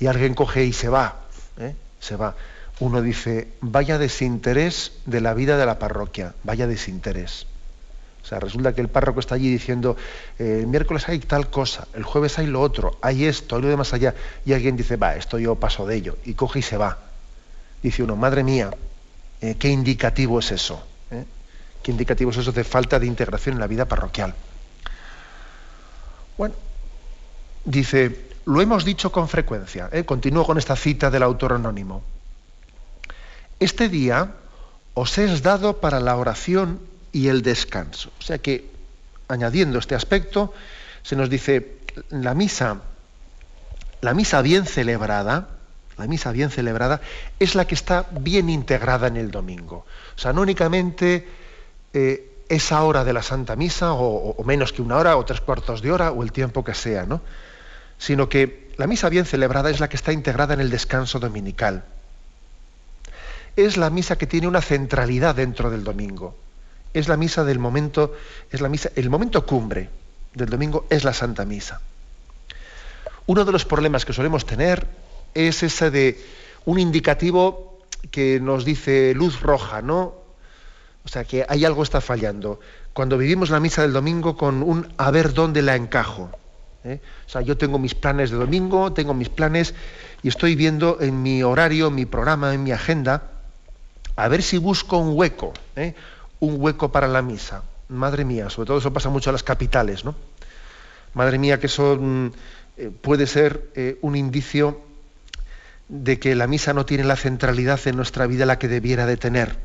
[0.00, 1.16] y alguien coge y se va,
[1.58, 1.76] ¿eh?
[2.00, 2.34] se va,
[2.80, 7.46] uno dice, vaya desinterés de la vida de la parroquia, vaya desinterés.
[8.22, 9.96] O sea, resulta que el párroco está allí diciendo,
[10.38, 13.68] eh, el miércoles hay tal cosa, el jueves hay lo otro, hay esto, hay lo
[13.68, 16.62] de más allá, y alguien dice, va, esto yo paso de ello, y coge y
[16.62, 16.98] se va.
[17.82, 18.70] Dice uno, madre mía,
[19.40, 20.86] eh, ¿qué indicativo es eso?
[21.10, 21.24] ¿Eh?
[21.82, 24.34] ¿Qué indicativo es eso de falta de integración en la vida parroquial?
[26.38, 26.54] Bueno,
[27.64, 32.04] dice, lo hemos dicho con frecuencia, continúo con esta cita del autor anónimo.
[33.58, 34.32] Este día
[34.94, 38.10] os es dado para la oración y el descanso.
[38.18, 38.70] O sea que,
[39.28, 40.52] añadiendo este aspecto,
[41.02, 41.76] se nos dice,
[42.10, 42.80] la misa,
[44.00, 45.48] la misa bien celebrada,
[45.98, 47.00] la misa bien celebrada
[47.38, 49.84] es la que está bien integrada en el domingo.
[50.16, 51.28] O sea, no únicamente
[51.92, 55.82] eh, esa hora de la Santa Misa, o, menos que una hora, o tres cuartos
[55.82, 57.20] de hora, o el tiempo que sea, ¿no?
[57.98, 61.84] Sino que la misa bien celebrada es la que está integrada en el descanso dominical.
[63.54, 66.34] Es la misa que tiene una centralidad dentro del domingo
[66.94, 68.14] es la misa del momento,
[68.50, 69.88] es la misa, el momento cumbre
[70.34, 71.80] del domingo es la Santa Misa.
[73.26, 74.86] Uno de los problemas que solemos tener
[75.34, 76.22] es ese de
[76.64, 77.78] un indicativo
[78.10, 80.14] que nos dice luz roja, ¿no?
[81.04, 82.60] O sea, que hay algo está fallando.
[82.92, 86.30] Cuando vivimos la misa del domingo con un a ver dónde la encajo.
[86.84, 87.00] ¿eh?
[87.26, 89.74] O sea, yo tengo mis planes de domingo, tengo mis planes
[90.22, 93.30] y estoy viendo en mi horario, en mi programa, en mi agenda,
[94.14, 95.52] a ver si busco un hueco.
[95.76, 95.94] ¿eh?
[96.42, 97.62] Un hueco para la misa.
[97.88, 100.16] Madre mía, sobre todo eso pasa mucho en las capitales, ¿no?
[101.14, 102.26] Madre mía, que eso mm,
[102.78, 104.80] eh, puede ser eh, un indicio
[105.88, 109.16] de que la misa no tiene la centralidad en nuestra vida la que debiera de
[109.16, 109.56] tener.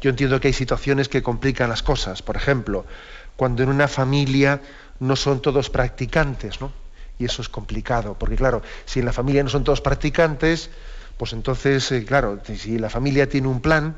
[0.00, 2.20] Yo entiendo que hay situaciones que complican las cosas.
[2.22, 2.84] Por ejemplo,
[3.36, 4.62] cuando en una familia
[4.98, 6.72] no son todos practicantes, ¿no?
[7.20, 10.70] Y eso es complicado, porque claro, si en la familia no son todos practicantes,
[11.18, 13.94] pues entonces, eh, claro, si la familia tiene un plan,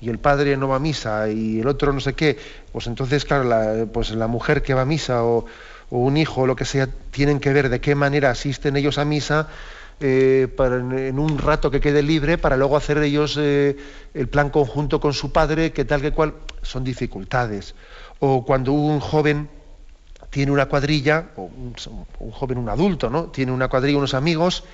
[0.00, 2.38] y el padre no va a misa y el otro no sé qué,
[2.72, 5.46] pues entonces, claro, la, pues la mujer que va a misa o,
[5.88, 9.04] un hijo o lo que sea, tienen que ver de qué manera asisten ellos a
[9.04, 9.48] misa
[10.00, 13.76] eh, para, en un rato que quede libre para luego hacer ellos eh,
[14.12, 17.76] el plan conjunto con su padre, que tal que cual, son dificultades.
[18.18, 19.48] O cuando un joven
[20.28, 21.74] tiene una cuadrilla, o un,
[22.18, 23.26] un joven, un adulto, ¿no?
[23.26, 24.64] Tiene una cuadrilla, unos amigos,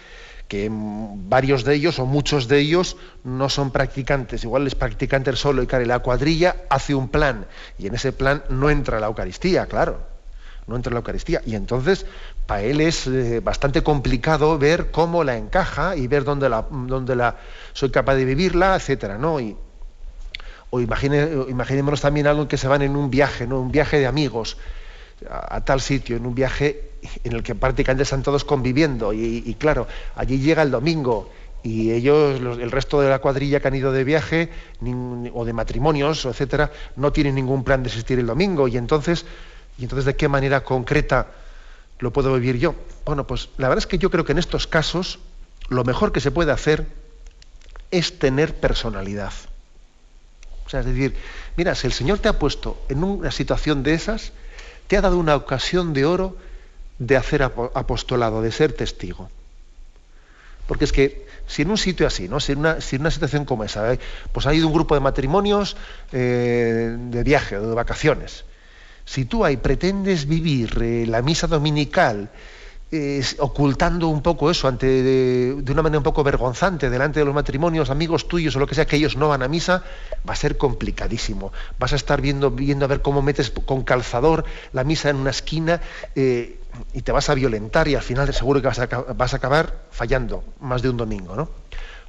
[0.49, 4.45] que varios de ellos o muchos de ellos no son practicantes.
[4.45, 7.47] Igual es practicante el solo y la cuadrilla hace un plan
[7.79, 10.07] y en ese plan no entra la Eucaristía, claro,
[10.67, 11.41] no entra la Eucaristía.
[11.47, 12.07] Y entonces
[12.47, 17.17] para él es eh, bastante complicado ver cómo la encaja y ver dónde la, dónde
[17.17, 17.37] la
[17.73, 19.41] soy capaz de vivirla, etcétera, ¿no?
[19.41, 19.57] Y,
[20.75, 23.61] o imaginémonos también algo que se van en un viaje, ¿no?
[23.61, 24.57] Un viaje de amigos
[25.31, 26.92] a, tal sitio, en un viaje
[27.25, 29.13] en el que prácticamente están todos conviviendo.
[29.13, 29.87] Y, claro,
[30.17, 31.31] allí llega el domingo
[31.63, 34.51] y ellos, el resto de la cuadrilla que han ido de viaje
[35.33, 38.69] o de matrimonios, etcétera, no tienen ningún plan de asistir el domingo.
[38.69, 39.25] Y entonces,
[39.79, 41.29] ¿y entonces de qué manera concreta
[41.99, 42.75] lo puedo vivir yo?
[43.05, 45.19] Bueno, pues la verdad es que yo creo que en estos casos
[45.69, 46.87] lo mejor que se puede hacer
[47.91, 49.33] es tener personalidad.
[50.67, 51.15] O sea, es decir,
[51.57, 54.33] mira, si el Señor te ha puesto en una situación de esas,
[54.87, 56.37] te ha dado una ocasión de oro
[57.07, 59.29] de hacer apostolado, de ser testigo.
[60.67, 62.41] Porque es que si en un sitio así, ¿no?
[62.41, 63.99] si, en una, una situación como esa, ¿eh?
[64.33, 65.77] pues ha ido un grupo de matrimonios
[66.13, 68.45] eh, de viaje de vacaciones,
[69.05, 72.31] si tú ahí pretendes vivir eh, la misa dominical
[73.39, 77.89] ocultando un poco eso ante, de, una manera un poco vergonzante delante de los matrimonios,
[77.89, 79.83] amigos tuyos o lo que sea, que ellos no van a misa,
[80.29, 81.55] va a ser complicadísimo.
[81.79, 85.31] Vas a estar viendo, viendo a ver cómo metes con calzador la misa en una
[85.31, 85.81] esquina
[86.15, 86.59] eh,
[86.93, 90.83] y te vas a violentar y al final seguro que vas a, acabar fallando más
[90.83, 91.37] de un domingo.
[91.37, 91.49] ¿no?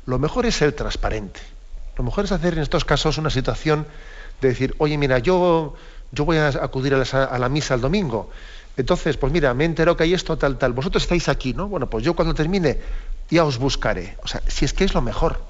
[0.05, 1.39] Lo mejor es ser transparente.
[1.97, 3.85] Lo mejor es hacer en estos casos una situación
[4.41, 5.75] de decir, oye, mira, yo,
[6.11, 8.29] yo voy a acudir a la, a la misa el domingo
[8.75, 10.73] entonces, pues mira, me he enterado que hay esto, tal, tal.
[10.73, 11.67] Vosotros estáis aquí, ¿no?
[11.67, 12.79] Bueno, pues yo cuando termine
[13.29, 14.17] ya os buscaré.
[14.23, 15.41] O sea, si es que es lo mejor.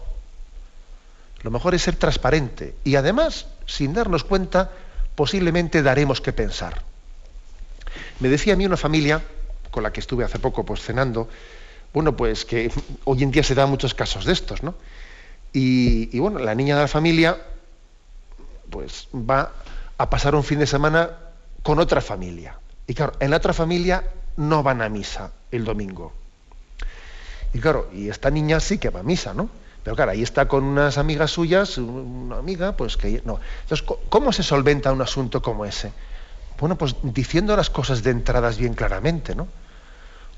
[1.42, 2.76] Lo mejor es ser transparente.
[2.84, 4.72] Y además, sin darnos cuenta,
[5.16, 6.82] posiblemente daremos que pensar.
[8.20, 9.22] Me decía a mí una familia
[9.72, 11.28] con la que estuve hace poco pues cenando,
[11.94, 12.72] bueno, pues que
[13.06, 14.76] hoy en día se dan muchos casos de estos, ¿no?
[15.56, 17.38] Y, bueno, la niña de la familia
[18.72, 19.52] pues va
[20.00, 21.12] a pasar un fin de semana
[21.62, 22.58] con otra familia.
[22.88, 24.04] Y claro, en la otra familia
[24.38, 26.12] no van a misa el domingo.
[27.54, 29.48] Y claro, y esta niña sí que va a misa, ¿no?
[29.84, 33.40] Pero claro, ahí está con unas amigas suyas, una amiga, pues que no.
[33.62, 35.92] Entonces, ¿cómo se solventa un asunto como ese?
[36.64, 39.50] Bueno, pues diciendo las cosas de entradas bien claramente, ¿no?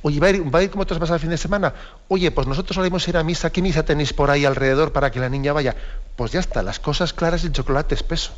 [0.01, 1.71] Oye, ¿va a ir, va a ir como otros vas al fin de semana?
[2.07, 5.19] Oye, pues nosotros solemos ir a misa, ¿qué misa tenéis por ahí alrededor para que
[5.19, 5.75] la niña vaya?
[6.15, 8.33] Pues ya está, las cosas claras y el chocolate espeso.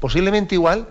[0.00, 0.88] Posiblemente igual,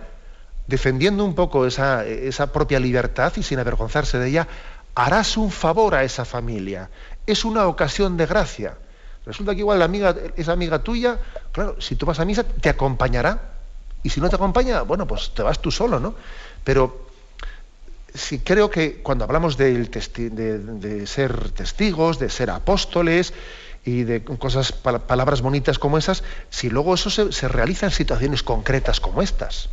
[0.68, 4.46] defendiendo un poco esa, esa propia libertad y sin avergonzarse de ella,
[4.94, 6.88] harás un favor a esa familia.
[7.26, 8.76] Es una ocasión de gracia.
[9.24, 11.18] Resulta que igual la amiga, esa amiga tuya,
[11.50, 13.55] claro, si tú vas a misa, te acompañará.
[14.06, 16.14] Y si no te acompaña, bueno, pues te vas tú solo, ¿no?
[16.62, 17.08] Pero
[18.14, 19.84] sí creo que cuando hablamos de,
[21.06, 23.34] ser testigos, de ser apóstoles
[23.84, 28.44] y de cosas, palabras bonitas como esas, si luego eso se, se realiza en situaciones
[28.44, 29.70] concretas como estas,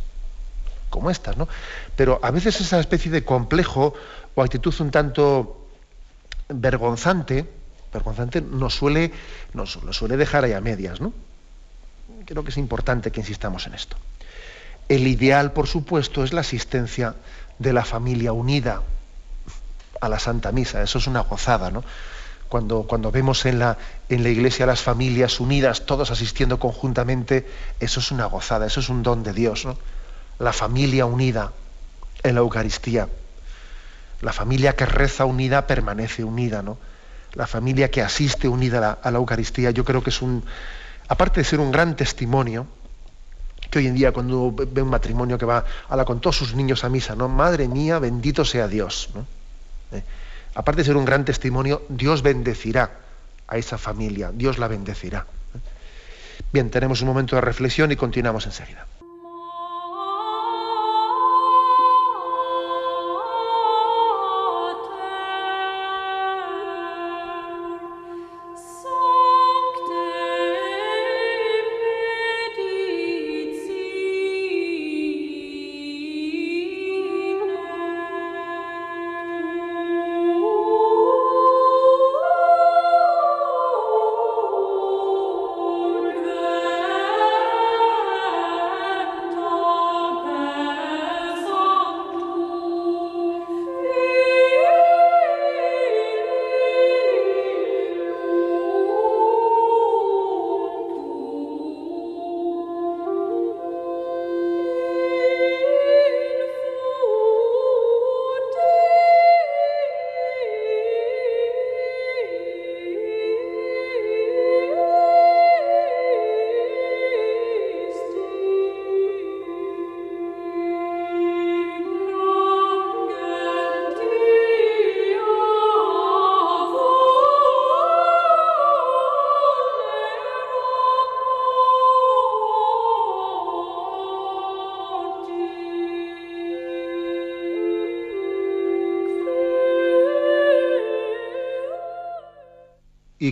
[0.90, 1.46] como estas, ¿no?
[1.94, 3.94] Pero a veces esa especie de complejo
[4.34, 5.64] o actitud un tanto
[6.48, 7.48] vergonzante,
[7.92, 9.12] vergonzante nos suele,
[9.52, 11.12] nos, suele dejar ahí a medias, ¿no?
[12.26, 13.96] Creo que es importante que insistamos en esto.
[14.88, 17.14] El ideal, por supuesto, es la asistencia
[17.58, 18.82] de la familia unida
[20.00, 20.82] a la Santa Misa.
[20.82, 21.84] Eso es una gozada, ¿no?
[22.48, 27.48] Cuando, cuando vemos en la, en la iglesia las familias unidas, todos asistiendo conjuntamente,
[27.80, 29.76] eso es una gozada, eso es un don de Dios, ¿no?
[30.38, 31.52] La familia unida
[32.22, 33.08] en la Eucaristía.
[34.20, 36.78] La familia que reza unida permanece unida, ¿no?
[37.34, 40.44] La familia que asiste unida a la, Eucaristía, yo creo que es un,
[41.08, 42.66] aparte de ser un gran testimonio,
[43.70, 46.54] que hoy en día cuando ve un matrimonio que va a la con todos sus
[46.54, 47.28] niños a misa, ¿no?
[47.28, 49.10] Madre mía, bendito sea Dios.
[49.92, 50.02] ¿Eh?
[50.54, 52.90] Aparte de ser un gran testimonio, Dios bendecirá
[53.48, 55.26] a esa familia, Dios la bendecirá.
[55.54, 55.58] ¿eh?
[56.52, 58.86] Bien, tenemos un momento de reflexión y continuamos enseguida.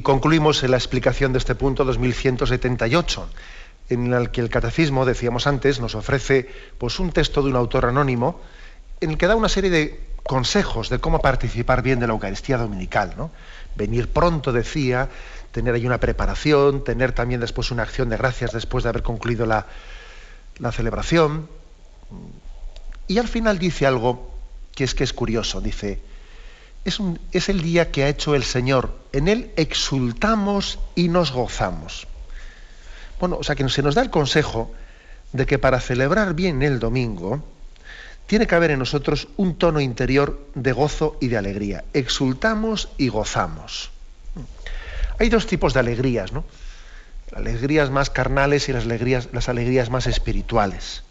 [0.02, 3.28] Concluimos en la explicación de este punto 2178,
[3.90, 7.86] en el que el catecismo, decíamos antes, nos ofrece pues, un texto de un autor
[7.86, 8.40] anónimo
[9.00, 12.56] en el que da una serie de consejos de cómo participar bien de la Eucaristía
[12.56, 13.14] Dominical.
[13.16, 13.30] ¿no?
[13.74, 15.08] Venir pronto, decía,
[15.50, 19.46] tener ahí una preparación, tener también después una acción de gracias después de haber concluido
[19.46, 19.66] la,
[20.58, 21.48] la celebración.
[23.08, 24.30] Y al final dice algo
[24.74, 26.00] que es que es curioso, dice,
[26.84, 28.96] es, el día que ha hecho el Señor.
[29.12, 32.06] En Él exultamos y nos gozamos.
[33.20, 34.72] Bueno, o sea que se nos da el consejo
[35.32, 37.42] de que para celebrar bien el domingo,
[38.26, 41.84] tiene que haber en nosotros un tono interior de gozo y de alegría.
[41.92, 43.90] Exultamos y gozamos.
[45.18, 46.44] Hay dos tipos de alegrías, ¿no?
[47.30, 51.02] Las alegrías más carnales y las alegrías, las alegrías más espirituales.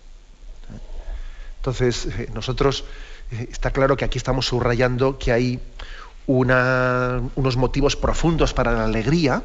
[1.57, 2.83] Entonces, eh, nosotros
[3.31, 5.59] está claro que aquí estamos subrayando que hay
[6.27, 9.43] unos motivos profundos para la alegría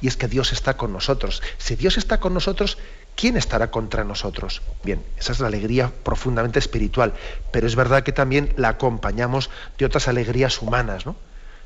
[0.00, 1.42] y es que Dios está con nosotros.
[1.58, 2.78] Si Dios está con nosotros,
[3.14, 4.62] ¿quién estará contra nosotros?
[4.84, 7.14] Bien, esa es la alegría profundamente espiritual,
[7.52, 11.16] pero es verdad que también la acompañamos de otras alegrías humanas, ¿no?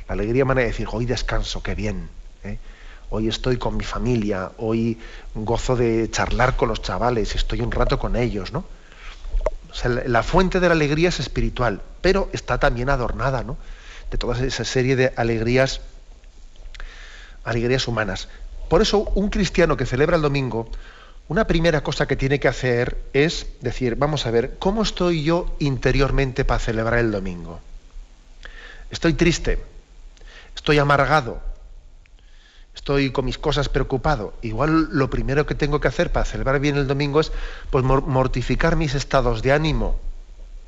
[0.07, 2.09] La alegría humana de decir, hoy descanso, qué bien.
[2.45, 2.59] ¿eh?
[3.11, 4.99] hoy estoy con mi familia, hoy
[5.35, 8.65] gozo de charlar con los chavales, estoy un rato con ellos, ¿no?
[9.85, 13.57] La fuente de la alegría es espiritual, pero está también adornada, ¿no?
[14.11, 15.81] De toda esa serie de alegrías,
[17.45, 18.29] alegrías humanas.
[18.69, 20.71] Por eso, un cristiano que celebra el domingo,
[21.29, 25.57] una primera cosa que tiene que hacer es decir, vamos a ver, ¿cómo estoy yo
[25.59, 27.61] interiormente para celebrar el domingo?
[28.91, 29.59] Estoy triste,
[30.55, 31.41] estoy amargado,
[32.77, 34.35] estoy con mis cosas preocupado.
[34.43, 37.33] Igual lo primero que tengo que hacer para celebrar bien el domingo es
[37.71, 39.99] pues, mortificar mis estados de ánimo.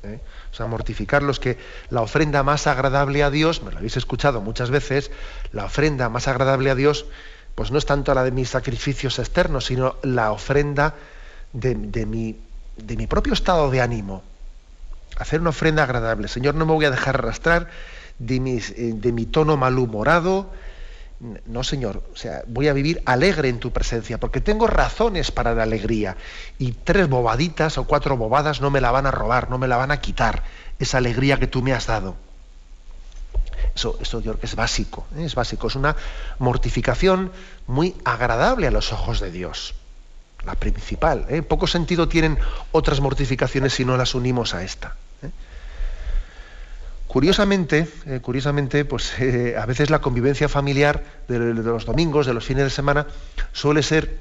[0.03, 0.19] ¿eh?
[0.51, 1.57] O sea, mortificar los que
[1.91, 5.11] la ofrenda más agradable a Dios, me lo habéis escuchado muchas veces,
[5.53, 7.05] la ofrenda más agradable a Dios,
[7.53, 10.95] pues no es tanto la de mis sacrificios externos, sino la ofrenda
[11.53, 12.37] de, mi,
[12.77, 14.23] de mi propio estado de ánimo.
[15.17, 16.27] Hacer una ofrenda agradable.
[16.27, 17.69] Señor, no me voy a dejar arrastrar
[18.17, 20.49] de, eh, de mi tono malhumorado,
[21.19, 25.53] no, Señor, o sea, voy a vivir alegre en tu presencia, porque tengo razones para
[25.53, 26.15] la alegría.
[26.57, 29.75] Y tres bobaditas o cuatro bobadas no me la van a robar, no me la
[29.75, 30.43] van a quitar,
[30.79, 32.15] esa alegría que tú me has dado.
[33.75, 35.25] Eso, yo creo que es básico, ¿eh?
[35.25, 35.95] es básico, es una
[36.37, 37.31] mortificación
[37.67, 39.75] muy agradable a los ojos de Dios.
[40.45, 41.25] La principal.
[41.29, 41.41] ¿eh?
[41.41, 42.39] Poco sentido tienen
[42.71, 44.95] otras mortificaciones si no las unimos a esta.
[47.09, 52.45] Curiosamente, eh, curiosamente, pues eh, a veces la convivencia familiar de, los domingos, de los
[52.45, 53.07] fines de semana,
[53.51, 54.19] suele ser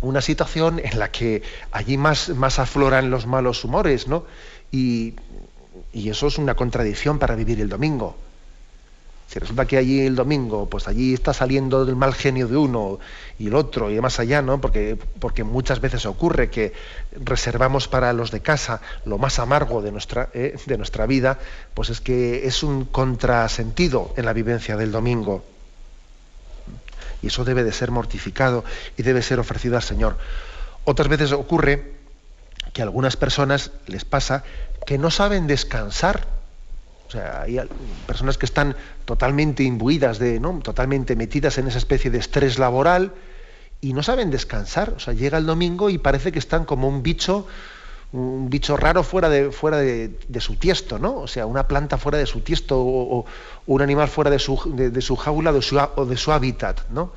[0.00, 1.42] una situación en la que
[1.72, 4.24] allí más, más afloran los malos humores, ¿no?
[4.72, 5.14] y
[5.92, 8.16] eso es una contradicción para vivir el domingo.
[9.28, 13.00] Si resulta que allí el domingo, pues allí está saliendo del mal genio de uno
[13.38, 14.60] y el otro y más allá, ¿no?
[14.60, 16.72] Porque, porque muchas veces ocurre que
[17.12, 21.40] reservamos para los de casa lo más amargo de nuestra, eh, de nuestra vida,
[21.74, 25.44] pues es que es un contrasentido en la vivencia del domingo.
[27.20, 28.64] Y eso debe de ser mortificado
[28.96, 30.18] y debe ser ofrecido al Señor.
[30.84, 31.94] Otras veces ocurre
[32.72, 34.44] que a algunas personas les pasa
[34.86, 36.35] que no saben descansar
[37.06, 37.60] o sea, hay
[38.06, 40.58] personas que están totalmente imbuidas de, ¿no?
[40.62, 43.12] totalmente metidas en esa especie de estrés laboral
[43.80, 44.90] y no saben descansar.
[44.96, 47.46] O sea, llega el domingo y parece que están como un bicho,
[48.12, 51.16] un bicho raro fuera de, fuera de, su tiesto, ¿no?
[51.16, 53.24] O sea, una planta fuera de su tiesto o,
[53.66, 57.12] un animal fuera de su, de, su jaula o de su hábitat, ¿no?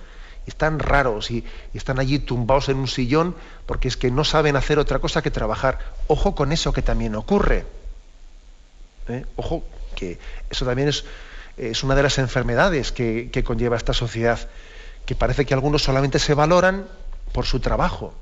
[0.50, 3.36] están raros y, están allí tumbados en un sillón
[3.66, 5.80] porque es que no saben hacer otra cosa que trabajar.
[6.08, 7.66] Ojo con eso que también ocurre.
[9.08, 9.26] ¿eh?
[9.36, 9.64] Ojo
[9.96, 10.18] que
[10.50, 11.04] eso también es,
[11.84, 14.40] una de las enfermedades que, conlleva esta sociedad,
[15.06, 16.86] que parece que algunos solamente se valoran
[17.34, 18.14] por su trabajo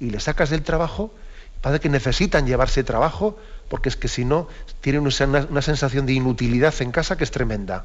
[0.00, 1.12] y le sacas del trabajo,
[1.60, 3.38] parece que necesitan llevarse trabajo
[3.68, 4.48] porque es que si no
[4.80, 7.84] tienen una, una sensación de inutilidad en casa que es tremenda.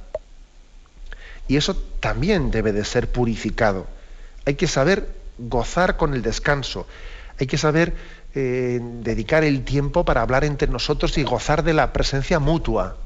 [1.47, 3.87] Y eso también debe de ser purificado.
[4.45, 6.87] Hay que saber gozar con el descanso.
[7.39, 7.93] Hay que saber
[8.35, 12.97] eh, dedicar el tiempo para hablar entre nosotros y gozar de la presencia mutua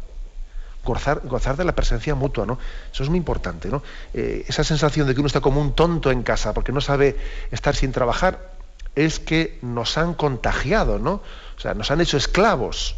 [0.87, 2.57] gozar, de la presencia mutua, ¿no?
[2.91, 3.83] Eso es muy importante, ¿no?
[4.13, 7.15] Eh, esa sensación de que uno está como un tonto en casa porque no sabe
[7.51, 8.51] estar sin trabajar,
[8.95, 11.21] es que nos han contagiado, ¿no?
[11.57, 12.95] O sea, nos han hecho esclavos.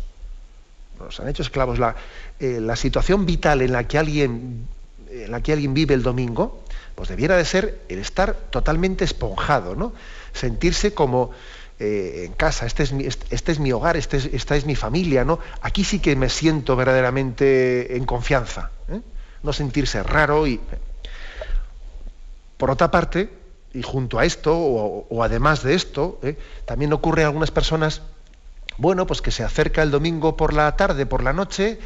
[1.00, 1.80] Nos han hecho esclavos.
[1.80, 1.96] La,
[2.40, 4.68] eh, la situación vital en la que alguien
[5.10, 6.62] en la que alguien vive el domingo,
[6.96, 9.94] pues debiera de ser el estar totalmente esponjado, ¿no?
[10.34, 11.32] Sentirse como
[11.82, 15.24] eh, en casa, este es mi, este, es mi hogar, este esta es mi familia,
[15.24, 15.40] ¿no?
[15.62, 19.00] Aquí sí que me siento verdaderamente en confianza, ¿eh?
[19.44, 20.60] no sentirse raro y...
[22.58, 23.30] Por otra parte,
[23.74, 26.38] y junto a esto, o, además de esto, ¿eh?
[26.66, 28.02] también ocurre a algunas personas,
[28.78, 31.80] bueno, pues que se acerca el domingo por la tarde, por la noche,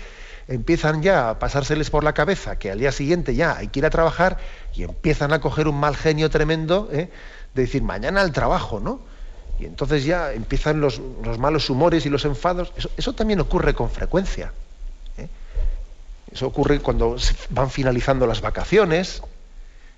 [0.48, 3.86] empiezan ya a pasárseles por la cabeza que al día siguiente ya hay que ir
[3.86, 4.40] a trabajar
[4.74, 7.12] y empiezan a coger un mal genio tremendo de
[7.54, 9.13] decir mañana al trabajo, ¿no?
[9.60, 11.00] Y entonces ya empiezan los,
[11.40, 12.72] malos humores y los enfados.
[12.98, 14.52] Eso, también ocurre con frecuencia.
[15.18, 15.28] ¿eh?
[16.32, 17.16] Eso ocurre cuando
[17.50, 19.22] van finalizando las vacaciones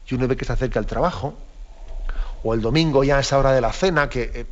[0.07, 1.33] y uno ve que se acerca el trabajo.
[2.43, 4.45] O el domingo ya a esa hora de la cena, que eh,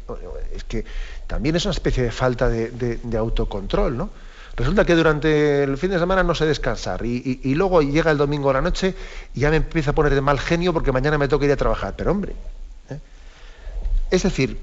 [0.55, 0.83] es que
[1.27, 4.09] también es una especie de falta de, autocontrol, ¿no?
[4.55, 8.17] Resulta que durante el fin de semana no sé descansar y, y, luego llega el
[8.17, 8.93] domingo a la noche
[9.33, 11.55] y ya me empieza a poner de mal genio porque mañana me toca ir a
[11.55, 11.95] trabajar.
[11.97, 12.33] Pero hombre,
[12.89, 12.99] ¿eh?
[14.11, 14.59] es decir,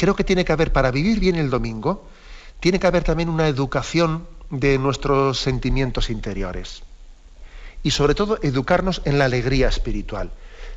[0.00, 2.08] creo que tiene que haber, para vivir bien el domingo,
[2.58, 6.82] tiene que haber también una educación de nuestros sentimientos interiores.
[7.82, 10.30] Y sobre todo educarnos en la alegría espiritual.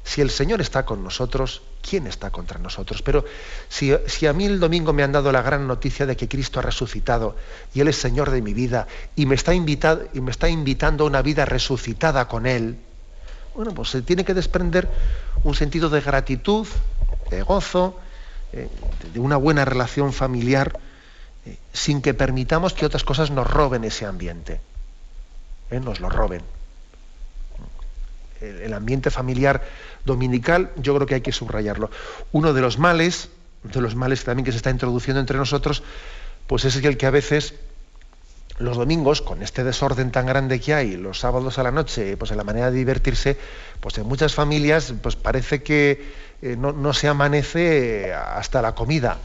[0.03, 3.01] Si el Señor está con nosotros, ¿quién está contra nosotros?
[3.01, 3.23] Pero
[3.69, 6.63] si, a mí el domingo me han dado la gran noticia de que Cristo ha
[6.63, 7.37] resucitado
[7.73, 11.07] y Él es Señor de mi vida y me está, y me está invitando a
[11.07, 12.75] una vida resucitada con Él,
[13.55, 14.89] Bueno, pues se tiene que desprender
[15.45, 16.67] un sentido de gratitud,
[17.29, 18.02] de gozo,
[18.53, 18.69] eh,
[19.11, 20.79] de una buena relación familiar,
[21.45, 24.61] eh, sin que permitamos que otras cosas nos roben ese ambiente.
[25.71, 25.79] ¿eh?
[25.79, 26.41] Nos lo roben.
[28.41, 29.63] El, ambiente familiar
[30.05, 31.89] dominical, yo creo que hay que subrayarlo.
[32.31, 33.29] Uno de los males,
[33.63, 35.81] de los males también que se está introduciendo entre nosotros,
[36.45, 37.55] pues es el que a veces
[38.59, 42.31] los domingos, con este desorden tan grande que hay, los sábados a la noche, pues
[42.31, 43.37] en la manera de divertirse,
[43.79, 49.17] pues en muchas familias, pues parece que eh, no, se amanece hasta la comida.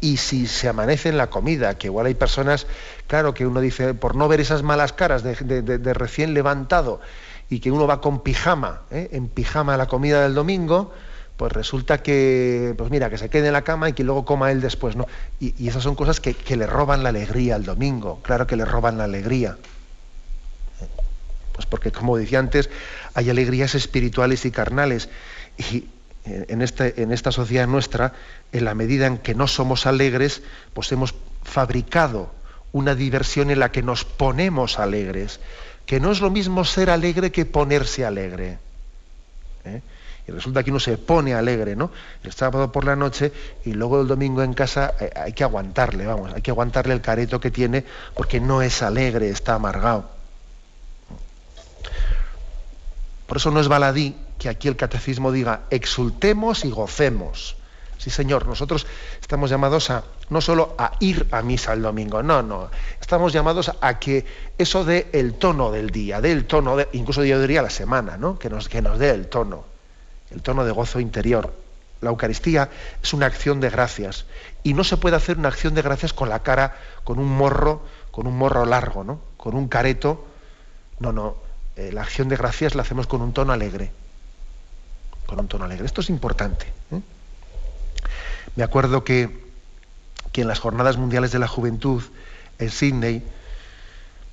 [0.00, 2.66] Y si se amanece en la comida, que igual hay personas,
[3.06, 7.00] claro, que uno dice, por no ver esas malas caras de, recién levantado
[7.48, 9.08] y que uno va con pijama, ¿eh?
[9.12, 10.92] en pijama a la comida del domingo,
[11.36, 14.50] pues resulta que, pues mira, que se quede en la cama y que luego coma
[14.50, 15.06] él después, ¿no?
[15.38, 18.98] Y, esas son cosas que, le roban la alegría al domingo, claro que le roban
[18.98, 19.56] la alegría.
[21.52, 22.68] Pues porque, como decía antes,
[23.14, 25.08] hay alegrías espirituales y carnales.
[25.56, 25.84] Y
[26.24, 28.12] en, este, en esta sociedad nuestra,
[28.52, 32.32] en la medida en que no somos alegres, pues hemos fabricado
[32.72, 35.40] una diversión en la que nos ponemos alegres,
[35.86, 38.58] que no es lo mismo ser alegre que ponerse alegre.
[39.64, 39.80] ¿eh?
[40.26, 41.90] y resulta que uno se pone alegre, ¿no?
[42.22, 43.32] El sábado por la noche
[43.64, 47.02] y luego el domingo en casa eh, hay que aguantarle, vamos, hay que aguantarle el
[47.02, 50.08] careto que tiene porque no es alegre, está amargado.
[53.26, 57.56] Por eso no es baladí que aquí el catecismo diga exultemos y gocemos.
[57.96, 58.86] Sí, señor, nosotros
[59.18, 62.68] estamos llamados a no solo a ir a misa el domingo, no, no,
[63.00, 64.26] estamos llamados a que
[64.58, 68.18] eso dé el tono del día, dé el tono, de, incluso yo diría la semana,
[68.18, 68.38] ¿no?
[68.38, 69.64] Que nos, que nos dé el tono
[70.30, 71.54] el tono de gozo interior.
[72.02, 72.68] La Eucaristía
[73.02, 74.26] es una acción de gracias
[74.62, 77.82] y no se puede hacer una acción de gracias con la cara, con un morro,
[78.10, 79.20] con un morro largo, ¿no?
[79.38, 80.26] Con un careto.
[80.98, 81.36] No, no.
[81.76, 84.03] Eh, la acción de gracias la hacemos con un tono alegre.
[85.26, 85.86] Con un tono alegre.
[85.86, 86.66] Esto es importante.
[86.90, 87.00] ¿eh?
[88.56, 89.44] Me acuerdo que,
[90.32, 92.02] que, en las Jornadas Mundiales de la Juventud
[92.58, 93.22] en Sydney,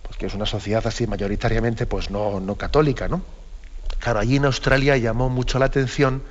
[0.04, 3.22] pues que es una sociedad así mayoritariamente pues no, no católica, ¿no?
[4.00, 6.24] Claro, allí en Australia llamó mucho la atención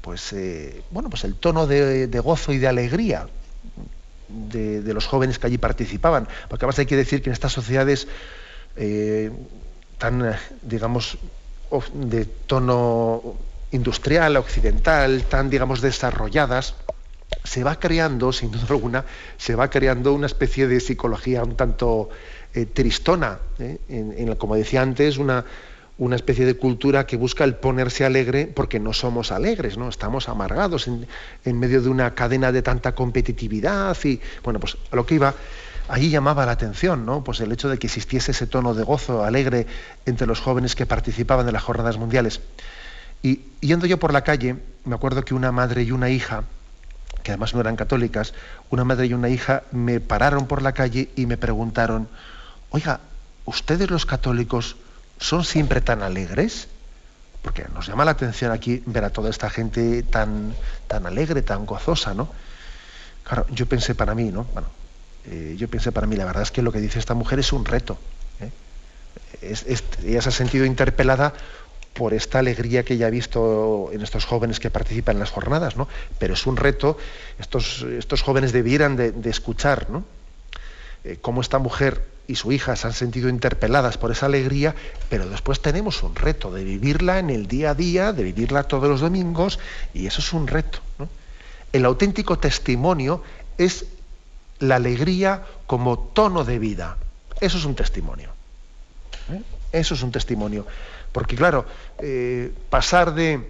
[0.00, 3.28] pues, eh, bueno, pues el tono de, gozo y de alegría
[4.28, 6.26] de, los jóvenes que allí participaban.
[6.48, 8.08] Porque además hay que decir que en estas sociedades
[8.76, 9.30] eh,
[9.98, 11.18] tan, digamos,
[11.92, 13.36] de tono
[13.72, 16.74] industrial, occidental, tan, digamos, desarrolladas,
[17.44, 19.04] se va creando, sin duda alguna,
[19.36, 22.08] se va creando una especie de psicología un tanto
[22.54, 23.38] eh, tristona.
[23.58, 25.44] en, como decía antes, una,
[25.98, 29.88] una especie de cultura que busca el ponerse alegre porque no somos alegres, ¿no?
[29.88, 35.04] Estamos amargados en, medio de una cadena de tanta competitividad y, bueno, pues a lo
[35.04, 35.34] que iba,
[35.88, 37.24] allí llamaba la atención, ¿no?
[37.24, 39.66] Pues el hecho de que existiese ese tono de gozo alegre
[40.06, 42.40] entre los jóvenes que participaban de las jornadas mundiales.
[43.22, 46.44] Y yendo yo por la calle, me acuerdo que una madre y una hija,
[47.22, 48.34] que además no eran católicas,
[48.70, 52.08] una madre y una hija me pararon por la calle y me preguntaron,
[52.70, 53.00] oiga,
[53.44, 54.76] ¿ustedes los católicos
[55.18, 56.68] son siempre tan alegres?
[57.42, 60.54] Porque nos llama la atención aquí ver a toda esta gente tan,
[60.86, 62.28] tan alegre, tan gozosa, ¿no?
[63.24, 64.44] Claro, yo pensé para mí, ¿no?
[64.52, 64.68] Bueno,
[65.26, 67.52] eh, yo pensé para mí, la verdad es que lo que dice esta mujer es
[67.52, 67.98] un reto.
[68.40, 68.50] ¿eh?
[69.42, 71.34] ella se ha sentido interpelada
[71.98, 75.76] por esta alegría que ella ha visto en estos jóvenes que participan en las jornadas,
[75.76, 75.88] ¿no?
[76.20, 76.96] Pero es un reto,
[77.40, 80.04] estos, estos jóvenes debieran de, escuchar, ¿no?
[81.02, 84.76] Eh, cómo esta mujer y su hija se han sentido interpeladas por esa alegría,
[85.10, 88.88] pero después tenemos un reto de vivirla en el día a día, de vivirla todos
[88.88, 89.58] los domingos,
[89.92, 90.78] y eso es un reto.
[91.72, 93.24] El auténtico testimonio
[93.58, 93.86] es
[94.60, 96.96] la alegría como tono de vida.
[97.40, 98.30] Eso es un testimonio.
[99.32, 99.42] ¿eh?
[99.72, 100.64] Eso es un testimonio.
[101.18, 101.66] Porque claro,
[101.98, 103.44] eh, pasar de,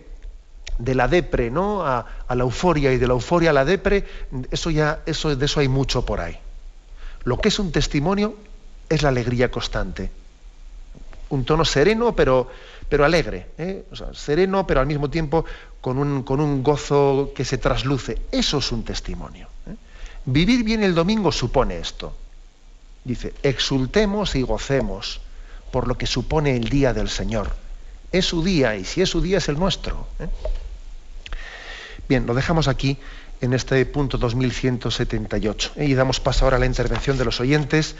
[0.78, 1.84] la depre ¿no?
[1.84, 4.06] A, a, la euforia y de la euforia a la depre,
[4.50, 6.38] eso ya, eso, de eso hay mucho por ahí.
[7.24, 8.36] Lo que es un testimonio
[8.88, 10.10] es la alegría constante.
[11.28, 12.48] Un tono sereno, pero,
[12.88, 13.48] pero alegre.
[13.58, 13.84] ¿eh?
[14.14, 15.44] sereno, pero al mismo tiempo
[15.82, 18.16] con un, con un, gozo que se trasluce.
[18.32, 19.46] Eso es un testimonio.
[19.66, 19.74] ¿eh?
[20.24, 22.16] Vivir bien el domingo supone esto.
[23.04, 25.20] Dice, exultemos y gocemos
[25.70, 27.50] por lo que supone el día del Señor.
[28.12, 30.08] Es su día y si es su día es el nuestro.
[30.18, 30.28] ¿eh?
[32.08, 32.96] Bien, lo dejamos aquí
[33.40, 37.96] en este punto 2178 y damos paso ahora a la intervención de los oyentes.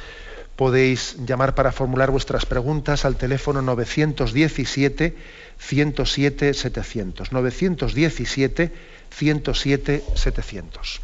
[0.57, 5.17] Podéis llamar para formular vuestras preguntas al teléfono 917
[5.59, 7.33] 107 700.
[7.33, 8.73] 917
[9.11, 11.01] 107 700.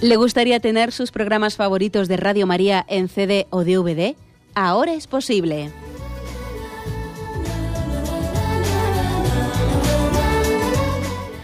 [0.00, 4.14] ¿Le gustaría tener sus programas favoritos de Radio María en CD o DVD?
[4.54, 5.72] Ahora es posible.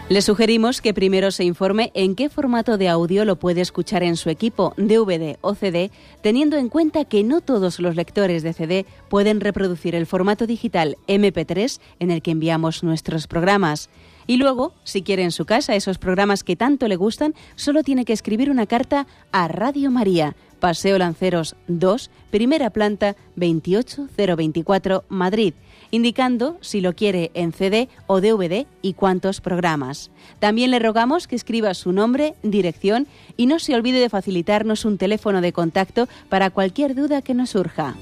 [0.07, 4.15] Le sugerimos que primero se informe en qué formato de audio lo puede escuchar en
[4.15, 5.91] su equipo, DVD o CD,
[6.21, 10.95] teniendo en cuenta que no todos los lectores de CD pueden reproducir el formato digital
[11.07, 13.89] MP3 en el que enviamos nuestros programas.
[14.27, 18.05] Y luego, si quiere en su casa esos programas que tanto le gustan, solo tiene
[18.05, 25.53] que escribir una carta a Radio María, Paseo Lanceros 2, primera planta 28024, Madrid,
[25.91, 30.09] indicando si lo quiere en CD o DVD y cuántos programas.
[30.39, 33.07] También le rogamos que escriba su nombre, dirección
[33.37, 37.51] y no se olvide de facilitarnos un teléfono de contacto para cualquier duda que nos
[37.51, 37.95] surja.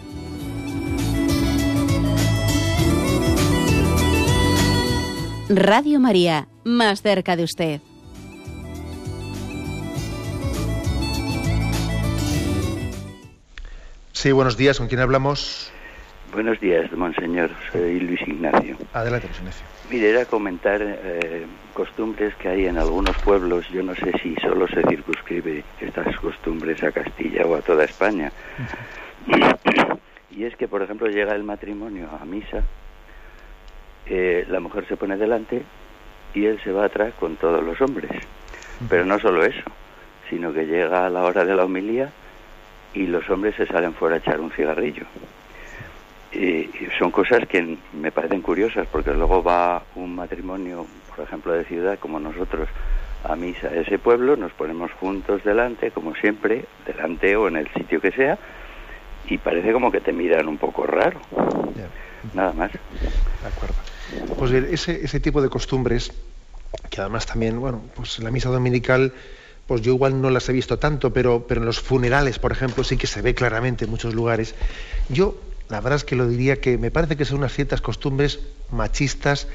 [5.49, 7.81] Radio María, más cerca de usted.
[14.13, 14.77] Sí, buenos días.
[14.77, 15.69] ¿Con quién hablamos?
[16.31, 17.49] Buenos días, monseñor.
[17.73, 18.77] Soy Luis Ignacio.
[18.93, 19.65] Adelante, Luis Ignacio.
[19.91, 23.67] Mire, era comentar eh, costumbres que hay en algunos pueblos.
[23.67, 28.31] Yo no sé si solo se circunscribe estas costumbres a Castilla o a toda España.
[30.31, 32.63] y es que, por ejemplo, llega el matrimonio a misa
[34.07, 35.63] eh, la mujer se pone delante
[36.33, 38.11] y él se va atrás con todos los hombres.
[38.89, 39.63] Pero no solo eso,
[40.29, 42.11] sino que llega a la hora de la homilía
[42.93, 45.05] y los hombres se salen fuera a echar un cigarrillo.
[46.31, 50.85] Y, son cosas que me parecen curiosas porque luego va un matrimonio,
[51.15, 52.67] por ejemplo, de ciudad como nosotros,
[53.23, 57.67] a misa a ese pueblo, nos ponemos juntos delante, como siempre, delante o en el
[57.69, 58.37] sitio que sea,
[59.25, 61.21] y parece como que te miran un poco raro.
[62.33, 62.71] Nada más.
[62.71, 63.75] De acuerdo.
[64.37, 66.11] Pues ese, ese tipo de costumbres,
[66.89, 69.13] que además también, bueno, pues en la misa dominical,
[69.67, 72.83] pues yo igual no las he visto tanto, pero, pero en los funerales, por ejemplo,
[72.83, 74.55] sí que se ve claramente en muchos lugares.
[75.09, 75.35] Yo,
[75.69, 78.39] la verdad es que lo diría que me parece que son unas ciertas costumbres
[78.71, 79.47] machistas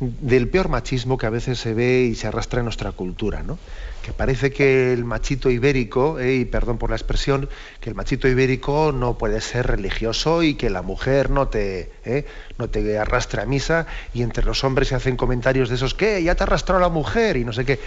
[0.00, 3.58] del peor machismo que a veces se ve y se arrastra en nuestra cultura, ¿no?
[4.02, 8.26] Que parece que el machito ibérico, eh, y perdón por la expresión, que el machito
[8.26, 12.24] ibérico no puede ser religioso y que la mujer no te, eh,
[12.56, 16.22] no te arrastre a misa y entre los hombres se hacen comentarios de esos, ¿qué?
[16.22, 17.78] Ya te arrastró la mujer y no sé qué.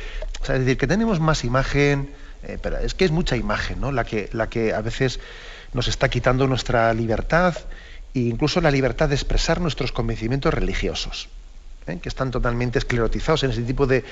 [0.43, 2.11] Es decir, que tenemos más imagen,
[2.43, 3.91] eh, pero es que es mucha imagen, ¿no?
[3.91, 5.20] La que, la que a veces
[5.74, 7.55] nos está quitando nuestra libertad
[8.14, 11.28] e incluso la libertad de expresar nuestros convencimientos religiosos.
[11.88, 11.99] ¿Eh?
[12.01, 14.03] que están totalmente esclerotizados en ese tipo de,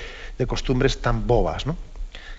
[0.46, 1.76] costumbres tan bobas, ¿no?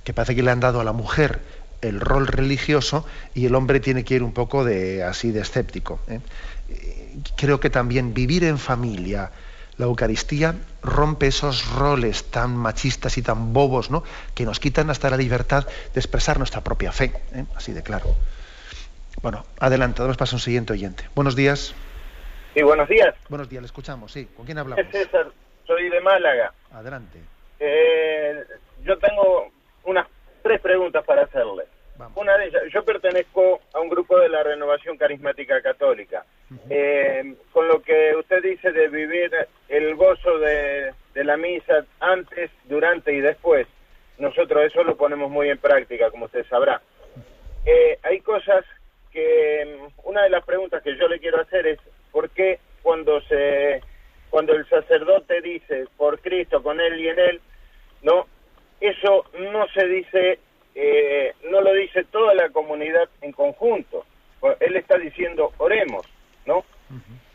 [0.04, 1.42] que parece que le han dado a la mujer
[1.82, 6.00] el rol religioso y el hombre tiene que ir un poco de así de escéptico.
[6.08, 6.20] ¿eh?
[7.36, 9.32] Creo que también vivir en familia,
[9.78, 14.04] la Eucaristía rompe esos roles tan machistas y tan bobos, ¿no?
[14.34, 17.46] que nos quitan hasta la libertad de expresar nuestra propia fe, ¿eh?
[17.56, 18.16] así de claro.
[19.22, 21.06] Bueno, adelante, damos paso a un siguiente oyente.
[21.16, 21.74] Buenos días.
[22.54, 23.16] Sí, buenos días.
[23.30, 24.26] Buenos días, le escuchamos, sí.
[24.36, 24.86] ¿Con quién hablamos?
[24.92, 25.28] César,
[25.66, 26.54] soy de Málaga.
[26.72, 27.20] Adelante.
[27.60, 28.44] Eh,
[28.84, 29.50] yo tengo
[29.86, 30.08] unas
[30.44, 31.64] tres preguntas para hacerle.
[32.16, 36.26] Una de ellas, yo pertenezco a un grupo de la Renovación Carismática Católica.
[36.70, 39.32] Eh, con lo que usted dice de vivir
[39.70, 43.68] el gozo de, la misa antes, durante y después,
[44.18, 46.82] nosotros eso lo ponemos muy en práctica, como usted sabrá.
[47.66, 48.66] Eh, hay cosas
[49.12, 51.80] que, una de las preguntas que yo le quiero hacer es,
[52.14, 53.82] ¿Por qué cuando se
[54.30, 57.42] cuando el sacerdote dice por Cristo, con él y en él,
[58.02, 58.26] no,
[58.80, 60.40] eso no se dice,
[60.74, 64.06] eh, no lo dice toda la comunidad en conjunto.
[64.60, 66.08] Él está diciendo oremos,
[66.46, 66.66] ¿no?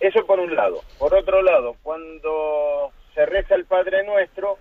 [0.00, 0.82] Eso por un lado.
[0.98, 4.58] Por otro lado, cuando se reza el Padre Nuestro,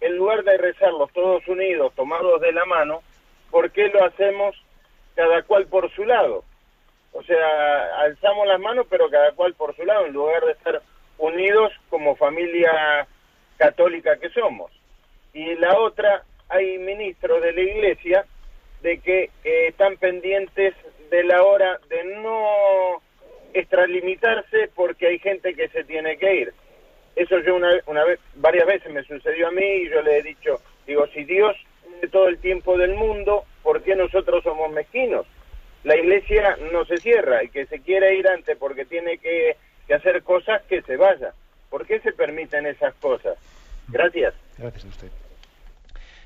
[0.00, 3.02] en lugar de rezarlos todos unidos, tomados de la mano,
[3.50, 4.54] ¿por qué lo hacemos
[5.14, 6.44] cada cual por su lado?
[7.18, 10.80] O sea, alzamos las manos, pero cada cual por su lado, en lugar de estar
[11.18, 13.08] unidos como familia
[13.56, 14.70] católica que somos.
[15.34, 18.24] Y la otra, hay ministros de la iglesia
[18.82, 20.74] de que eh, están pendientes
[21.10, 23.02] de la hora de no
[23.52, 26.54] extralimitarse porque hay gente que se tiene que ir.
[27.16, 30.22] Eso yo una, una vez, varias veces me sucedió a mí y yo le he
[30.22, 35.26] dicho, digo, si Dios tiene todo el tiempo del mundo, ¿por qué nosotros somos mezquinos?
[35.84, 39.56] La iglesia no se cierra y que se quiere ir antes porque tiene que,
[39.94, 41.32] hacer cosas, que se vaya.
[41.70, 43.36] ¿Por qué se permiten esas cosas?
[43.88, 44.34] Gracias.
[44.58, 45.08] Gracias a usted.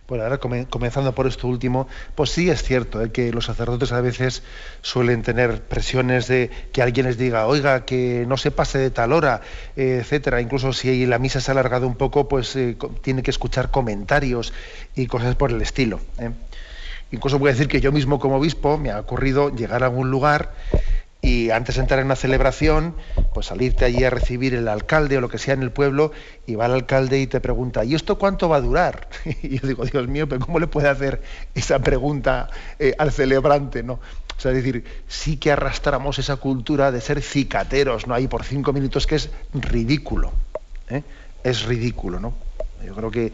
[0.08, 3.12] Bueno, ahora comenzando por esto último, pues sí es cierto ¿eh?
[3.12, 4.42] que los sacerdotes a veces
[4.82, 9.12] suelen tener presiones de que alguien les diga, oiga, que no se pase de tal
[9.12, 9.42] hora,
[9.76, 10.40] eh, etcétera.
[10.40, 14.52] Incluso si la misa se ha alargado un poco, pues eh, tiene que escuchar comentarios
[14.96, 16.00] y cosas por el estilo.
[17.12, 20.10] Incluso voy a decir que yo mismo como obispo me ha ocurrido llegar a algún
[20.10, 20.52] lugar
[21.24, 22.96] y antes de entrar en una celebración,
[23.32, 26.10] pues salirte allí a recibir el alcalde o lo que sea en el pueblo,
[26.46, 29.08] y va el alcalde y te pregunta, ¿y esto cuánto va a durar?
[29.42, 31.22] Y yo digo, Dios mío, pero ¿cómo le puede hacer
[31.54, 32.50] esa pregunta
[32.80, 33.84] eh, al celebrante?
[33.84, 33.94] ¿no?
[33.94, 38.14] O sea, es decir, sí que arrastramos esa cultura de ser cicateros, ¿no?
[38.14, 40.32] Ahí por cinco minutos, que es ridículo.
[40.88, 41.04] ¿eh?
[41.44, 42.34] Es ridículo, ¿no?
[42.84, 43.32] Yo creo que,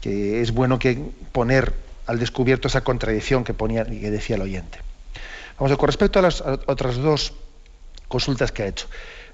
[0.00, 0.96] que es bueno que
[1.32, 1.72] poner
[2.06, 4.78] al descubierto esa contradicción que ponía y que decía el oyente.
[5.58, 7.32] Vamos, con respecto a las otras dos
[8.08, 8.86] consultas que ha hecho.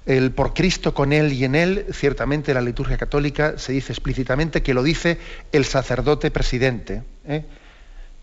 [0.05, 4.63] El por Cristo con Él y en Él, ciertamente la liturgia católica se dice explícitamente
[4.63, 5.19] que lo dice
[5.51, 7.03] el sacerdote presidente.
[7.27, 7.45] ¿eh?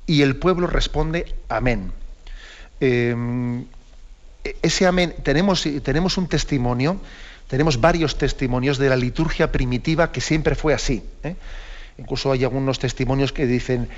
[0.07, 1.93] Y el pueblo responde amén.
[2.81, 3.65] Em,
[4.63, 7.01] ese amén, tenemos, tenemos un testimonio,
[7.49, 11.05] tenemos varios testimonios de la liturgia primitiva que siempre fue así.
[11.23, 11.37] ¿eh?
[11.99, 13.89] Incluso hay algunos testimonios que dicen,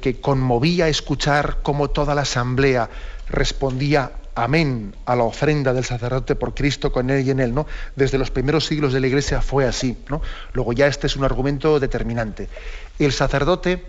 [0.00, 2.90] que conmovía escuchar cómo toda la asamblea
[3.28, 7.66] respondía amén a la ofrenda del sacerdote por Cristo con él y en él, ¿no?
[7.96, 10.20] Desde los primeros siglos de la Iglesia fue así, ¿no?
[10.52, 12.48] Luego ya este es un argumento determinante.
[12.98, 13.82] El sacerdote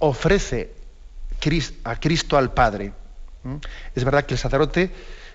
[0.00, 0.72] ofrece
[1.84, 2.92] a Cristo al Padre.
[3.94, 4.90] Es verdad que el sacerdote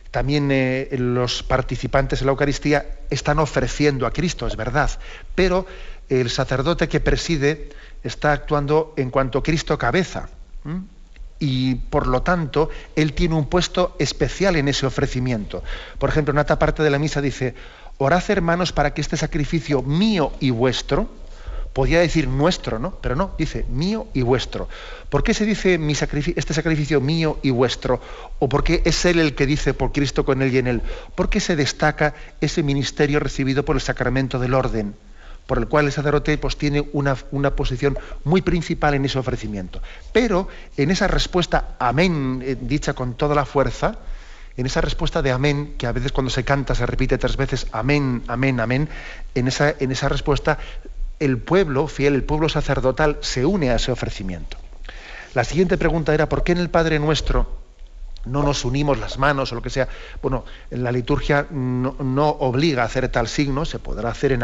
[0.09, 4.89] también eh, los participantes en la Eucaristía están ofreciendo a Cristo, es verdad,
[5.35, 5.67] pero
[6.09, 7.69] el sacerdote que preside
[8.03, 10.29] está actuando en cuanto Cristo cabeza.
[11.39, 15.63] Y por lo tanto, él tiene un puesto especial en ese ofrecimiento.
[15.97, 17.55] Por ejemplo, en otra parte de la misa dice,
[17.97, 21.09] orad hermanos para que este sacrificio mío y vuestro,
[21.73, 22.95] podía decir nuestro, ¿no?
[22.99, 24.67] Pero no, dice mío y vuestro.
[25.09, 25.79] ¿Por qué se dice
[26.35, 28.01] este sacrificio mío y vuestro?
[28.39, 30.81] ¿O por qué es Él el que dice por Cristo con Él y en Él?
[31.15, 34.95] ¿Por qué se destaca ese ministerio recibido por el sacramento del orden?
[35.49, 39.81] Por el cual el sacerdote pues, tiene una, una, posición muy principal en ese ofrecimiento.
[40.13, 40.47] Pero
[40.77, 43.97] en esa respuesta, amén, eh, dicha con toda la fuerza,
[44.57, 47.65] en esa respuesta de amén, que a veces cuando se canta se repite tres veces,
[47.71, 48.89] amén, amén, amén,
[49.33, 50.59] en esa, en esa respuesta
[51.19, 54.57] el pueblo fiel, el pueblo sacerdotal, se une a ese ofrecimiento.
[55.33, 57.58] La siguiente pregunta era, ¿por qué en el Padre Nuestro
[58.25, 59.87] no nos unimos las manos o lo que sea.
[60.21, 64.43] Bueno, en la liturgia no, obliga a hacer tal signo, se podrá hacer en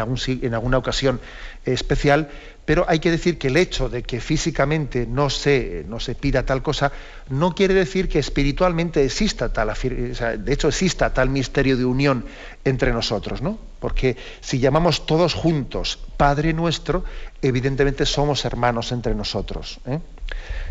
[0.54, 1.20] alguna ocasión
[1.64, 2.28] especial,
[2.66, 6.44] pero hay que decir que el hecho de que físicamente no se, no se pida
[6.44, 6.92] tal cosa
[7.28, 12.24] no quiere decir que espiritualmente exista tal, de hecho exista tal misterio de unión
[12.64, 13.58] entre nosotros, ¿no?
[13.78, 17.04] Porque si llamamos todos juntos Padre nuestro,
[17.40, 19.78] evidentemente somos hermanos entre nosotros.
[19.86, 20.00] ¿eh?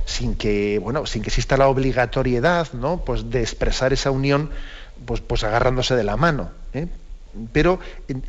[0.05, 3.03] Sin que, bueno, sin que exista la obligatoriedad ¿no?
[3.03, 4.51] pues de expresar esa unión
[5.05, 6.51] pues, pues agarrándose de la mano.
[6.73, 6.87] ¿eh?
[7.51, 7.79] Pero,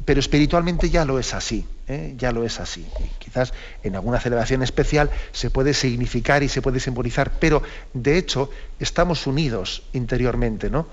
[0.04, 2.14] pero, espiritualmente ya lo es así, ¿eh?
[2.16, 2.84] ya lo es así.
[3.20, 3.54] quizás
[3.84, 7.62] en alguna celebración especial se puede significar y se puede simbolizar, pero
[7.94, 8.50] de hecho
[8.80, 10.88] estamos unidos interiormente, ¿no?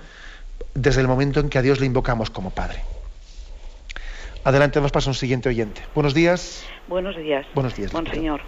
[0.74, 2.82] Desde el momento en que a Dios le invocamos como Padre.
[4.44, 5.82] Adelante, nos pasa un siguiente oyente.
[5.94, 6.64] Buenos días.
[6.86, 7.46] Buenos días.
[7.54, 7.92] Buenos días.
[7.92, 8.42] Monseñor.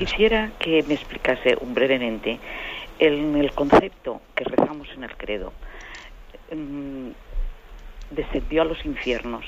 [0.00, 2.40] Quisiera que me explicase brevemente
[2.98, 5.52] el, el concepto que rezamos en el credo.
[6.50, 7.10] Mm,
[8.10, 9.44] descendió a los infiernos.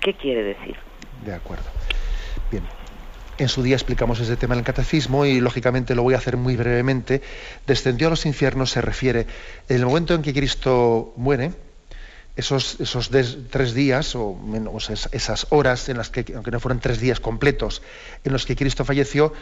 [0.00, 0.74] ¿Qué quiere decir?
[1.24, 1.70] De acuerdo.
[2.50, 2.64] Bien.
[3.38, 6.36] En su día explicamos ese tema en el catecismo y lógicamente lo voy a hacer
[6.36, 7.22] muy brevemente.
[7.64, 9.28] Descendió a los infiernos se refiere
[9.68, 11.52] en el momento en que Cristo muere,
[12.36, 13.10] esos, esos
[13.50, 17.82] tres días, o, menos esas horas, en las que, aunque no fueron tres días completos,
[18.24, 19.32] en los que Cristo falleció,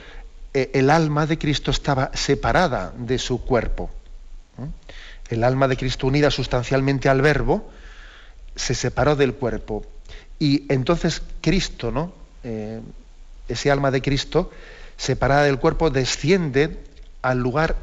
[0.52, 3.90] eh, el alma de Cristo estaba separada de su cuerpo.
[5.28, 7.70] El alma de Cristo unida sustancialmente al verbo,
[8.56, 9.86] se separó del cuerpo.
[10.38, 12.12] Y entonces Cristo, ¿no?
[12.42, 12.80] Eh,
[13.48, 14.50] ese alma de Cristo,
[14.96, 16.78] separada del cuerpo, desciende
[17.22, 17.76] al lugar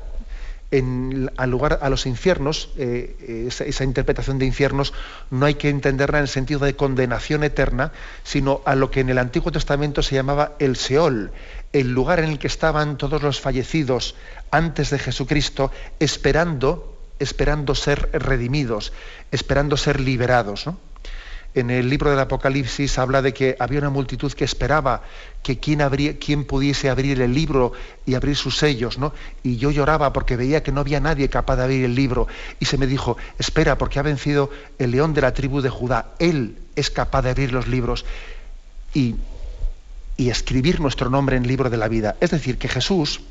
[0.71, 4.93] en, al lugar a los infiernos, eh, esa, interpretación de infiernos
[5.31, 7.91] no hay que entenderla en el sentido de condenación eterna,
[8.23, 11.31] sino a lo que en el Antiguo Testamento se llamaba el Seol,
[11.71, 14.15] el lugar en el que estaban todos los fallecidos
[14.51, 18.91] antes de Jesucristo, esperando, esperando ser redimidos,
[19.31, 20.67] esperando ser liberados
[21.59, 25.01] en el libro del Apocalipsis habla de que había una multitud que esperaba
[25.41, 27.71] que quien, pudiese abrir el libro
[28.05, 29.11] y abrir sus sellos, ¿no?
[29.41, 32.27] Y yo lloraba porque veía que no había nadie capaz de abrir el libro.
[32.59, 36.13] Y se me dijo, espera, porque ha vencido el león de la tribu de Judá.
[36.19, 38.05] Él es capaz de abrir los libros
[38.93, 39.15] y,
[40.15, 42.17] y escribir nuestro nombre en el libro de la vida.
[42.21, 43.21] Es decir, que Jesús,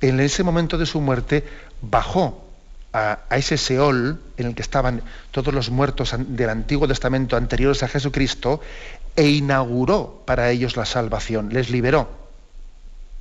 [0.00, 1.44] en ese momento de su muerte,
[1.82, 2.47] bajó
[2.98, 7.88] a, ese Seol en el que estaban todos los muertos del Antiguo Testamento anteriores a
[7.88, 8.60] Jesucristo
[9.16, 12.08] e inauguró para ellos la salvación, les liberó.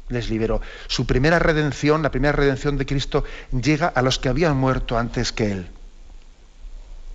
[0.09, 0.61] les liberó.
[0.87, 5.33] Su primera redención, la primera redención de Cristo, llega a los que habían muerto antes
[5.33, 5.67] que Él.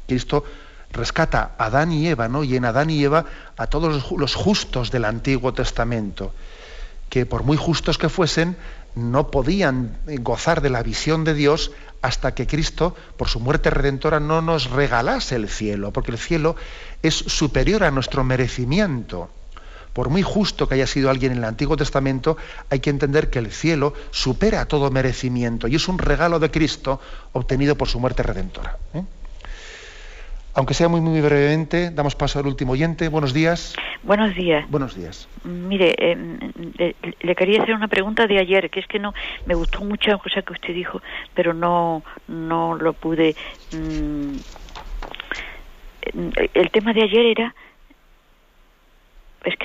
[0.06, 0.44] Cristo
[0.92, 2.44] rescata a Adán y Eva, ¿no?
[2.44, 3.24] Y en Adán y Eva
[3.56, 6.34] a todos los justos del Antiguo Testamento,
[7.08, 8.56] que por muy justos que fuesen,
[8.94, 11.72] no podían gozar de la visión de Dios
[12.03, 16.57] hasta que Cristo, por su muerte redentora, no nos regalase el cielo, porque el cielo
[17.03, 19.30] es superior a nuestro merecimiento.
[19.92, 22.36] Por muy justo que haya sido alguien en el Antiguo Testamento,
[22.70, 27.00] hay que entender que el cielo supera todo merecimiento y es un regalo de Cristo
[27.32, 28.78] obtenido por su muerte redentora.
[28.94, 29.05] ¿eh?
[30.55, 33.09] Aunque sea muy, muy brevemente, damos paso al último oyente.
[33.09, 33.74] Buenos días.
[34.03, 34.68] Buenos días.
[34.68, 35.26] Buenos días.
[35.44, 39.14] Mire, eh, le, quería hacer una pregunta de ayer, que es que no
[39.46, 41.00] me gustó mucho la cosa que usted dijo,
[41.34, 43.34] pero no, no lo pude.
[43.72, 44.36] Mm,
[46.55, 47.55] el tema de ayer era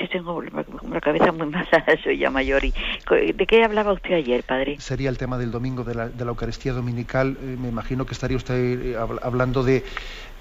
[0.08, 2.62] es que tengo la cabeza muy mala, soy ya mayor.
[2.62, 4.76] ¿De qué hablaba usted ayer, padre?
[4.80, 7.36] Sería el tema del domingo de la, de la Eucaristía Dominical.
[7.40, 9.84] Eh, me imagino que estaría usted eh, hablando de,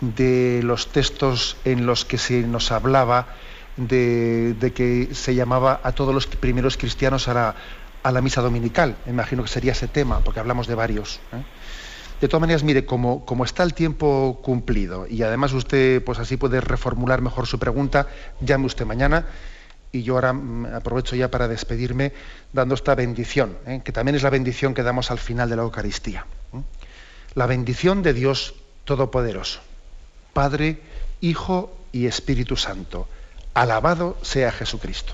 [0.01, 3.27] de, los textos en los que se nos hablaba
[3.75, 7.55] de, de, que se llamaba a todos los primeros cristianos a la,
[8.03, 8.95] a la misa dominical.
[9.05, 11.19] Me imagino que sería ese tema, porque hablamos de varios.
[11.33, 11.43] ¿eh?
[12.19, 16.35] De todas maneras, mire, como, como, está el tiempo cumplido y además usted pues así
[16.35, 18.07] puede reformular mejor su pregunta,
[18.41, 19.27] llame usted mañana
[19.91, 22.13] y yo ahora mm, aprovecho ya para despedirme
[22.53, 23.81] dando esta bendición, ¿eh?
[23.83, 26.25] que también es la bendición que damos al final de la Eucaristía.
[26.53, 26.61] ¿eh?
[27.35, 29.59] La bendición de Dios Todopoderoso,
[30.33, 30.79] Padre,
[31.21, 33.07] Hijo y Espíritu Santo.
[33.53, 35.13] Alabado sea Jesucristo.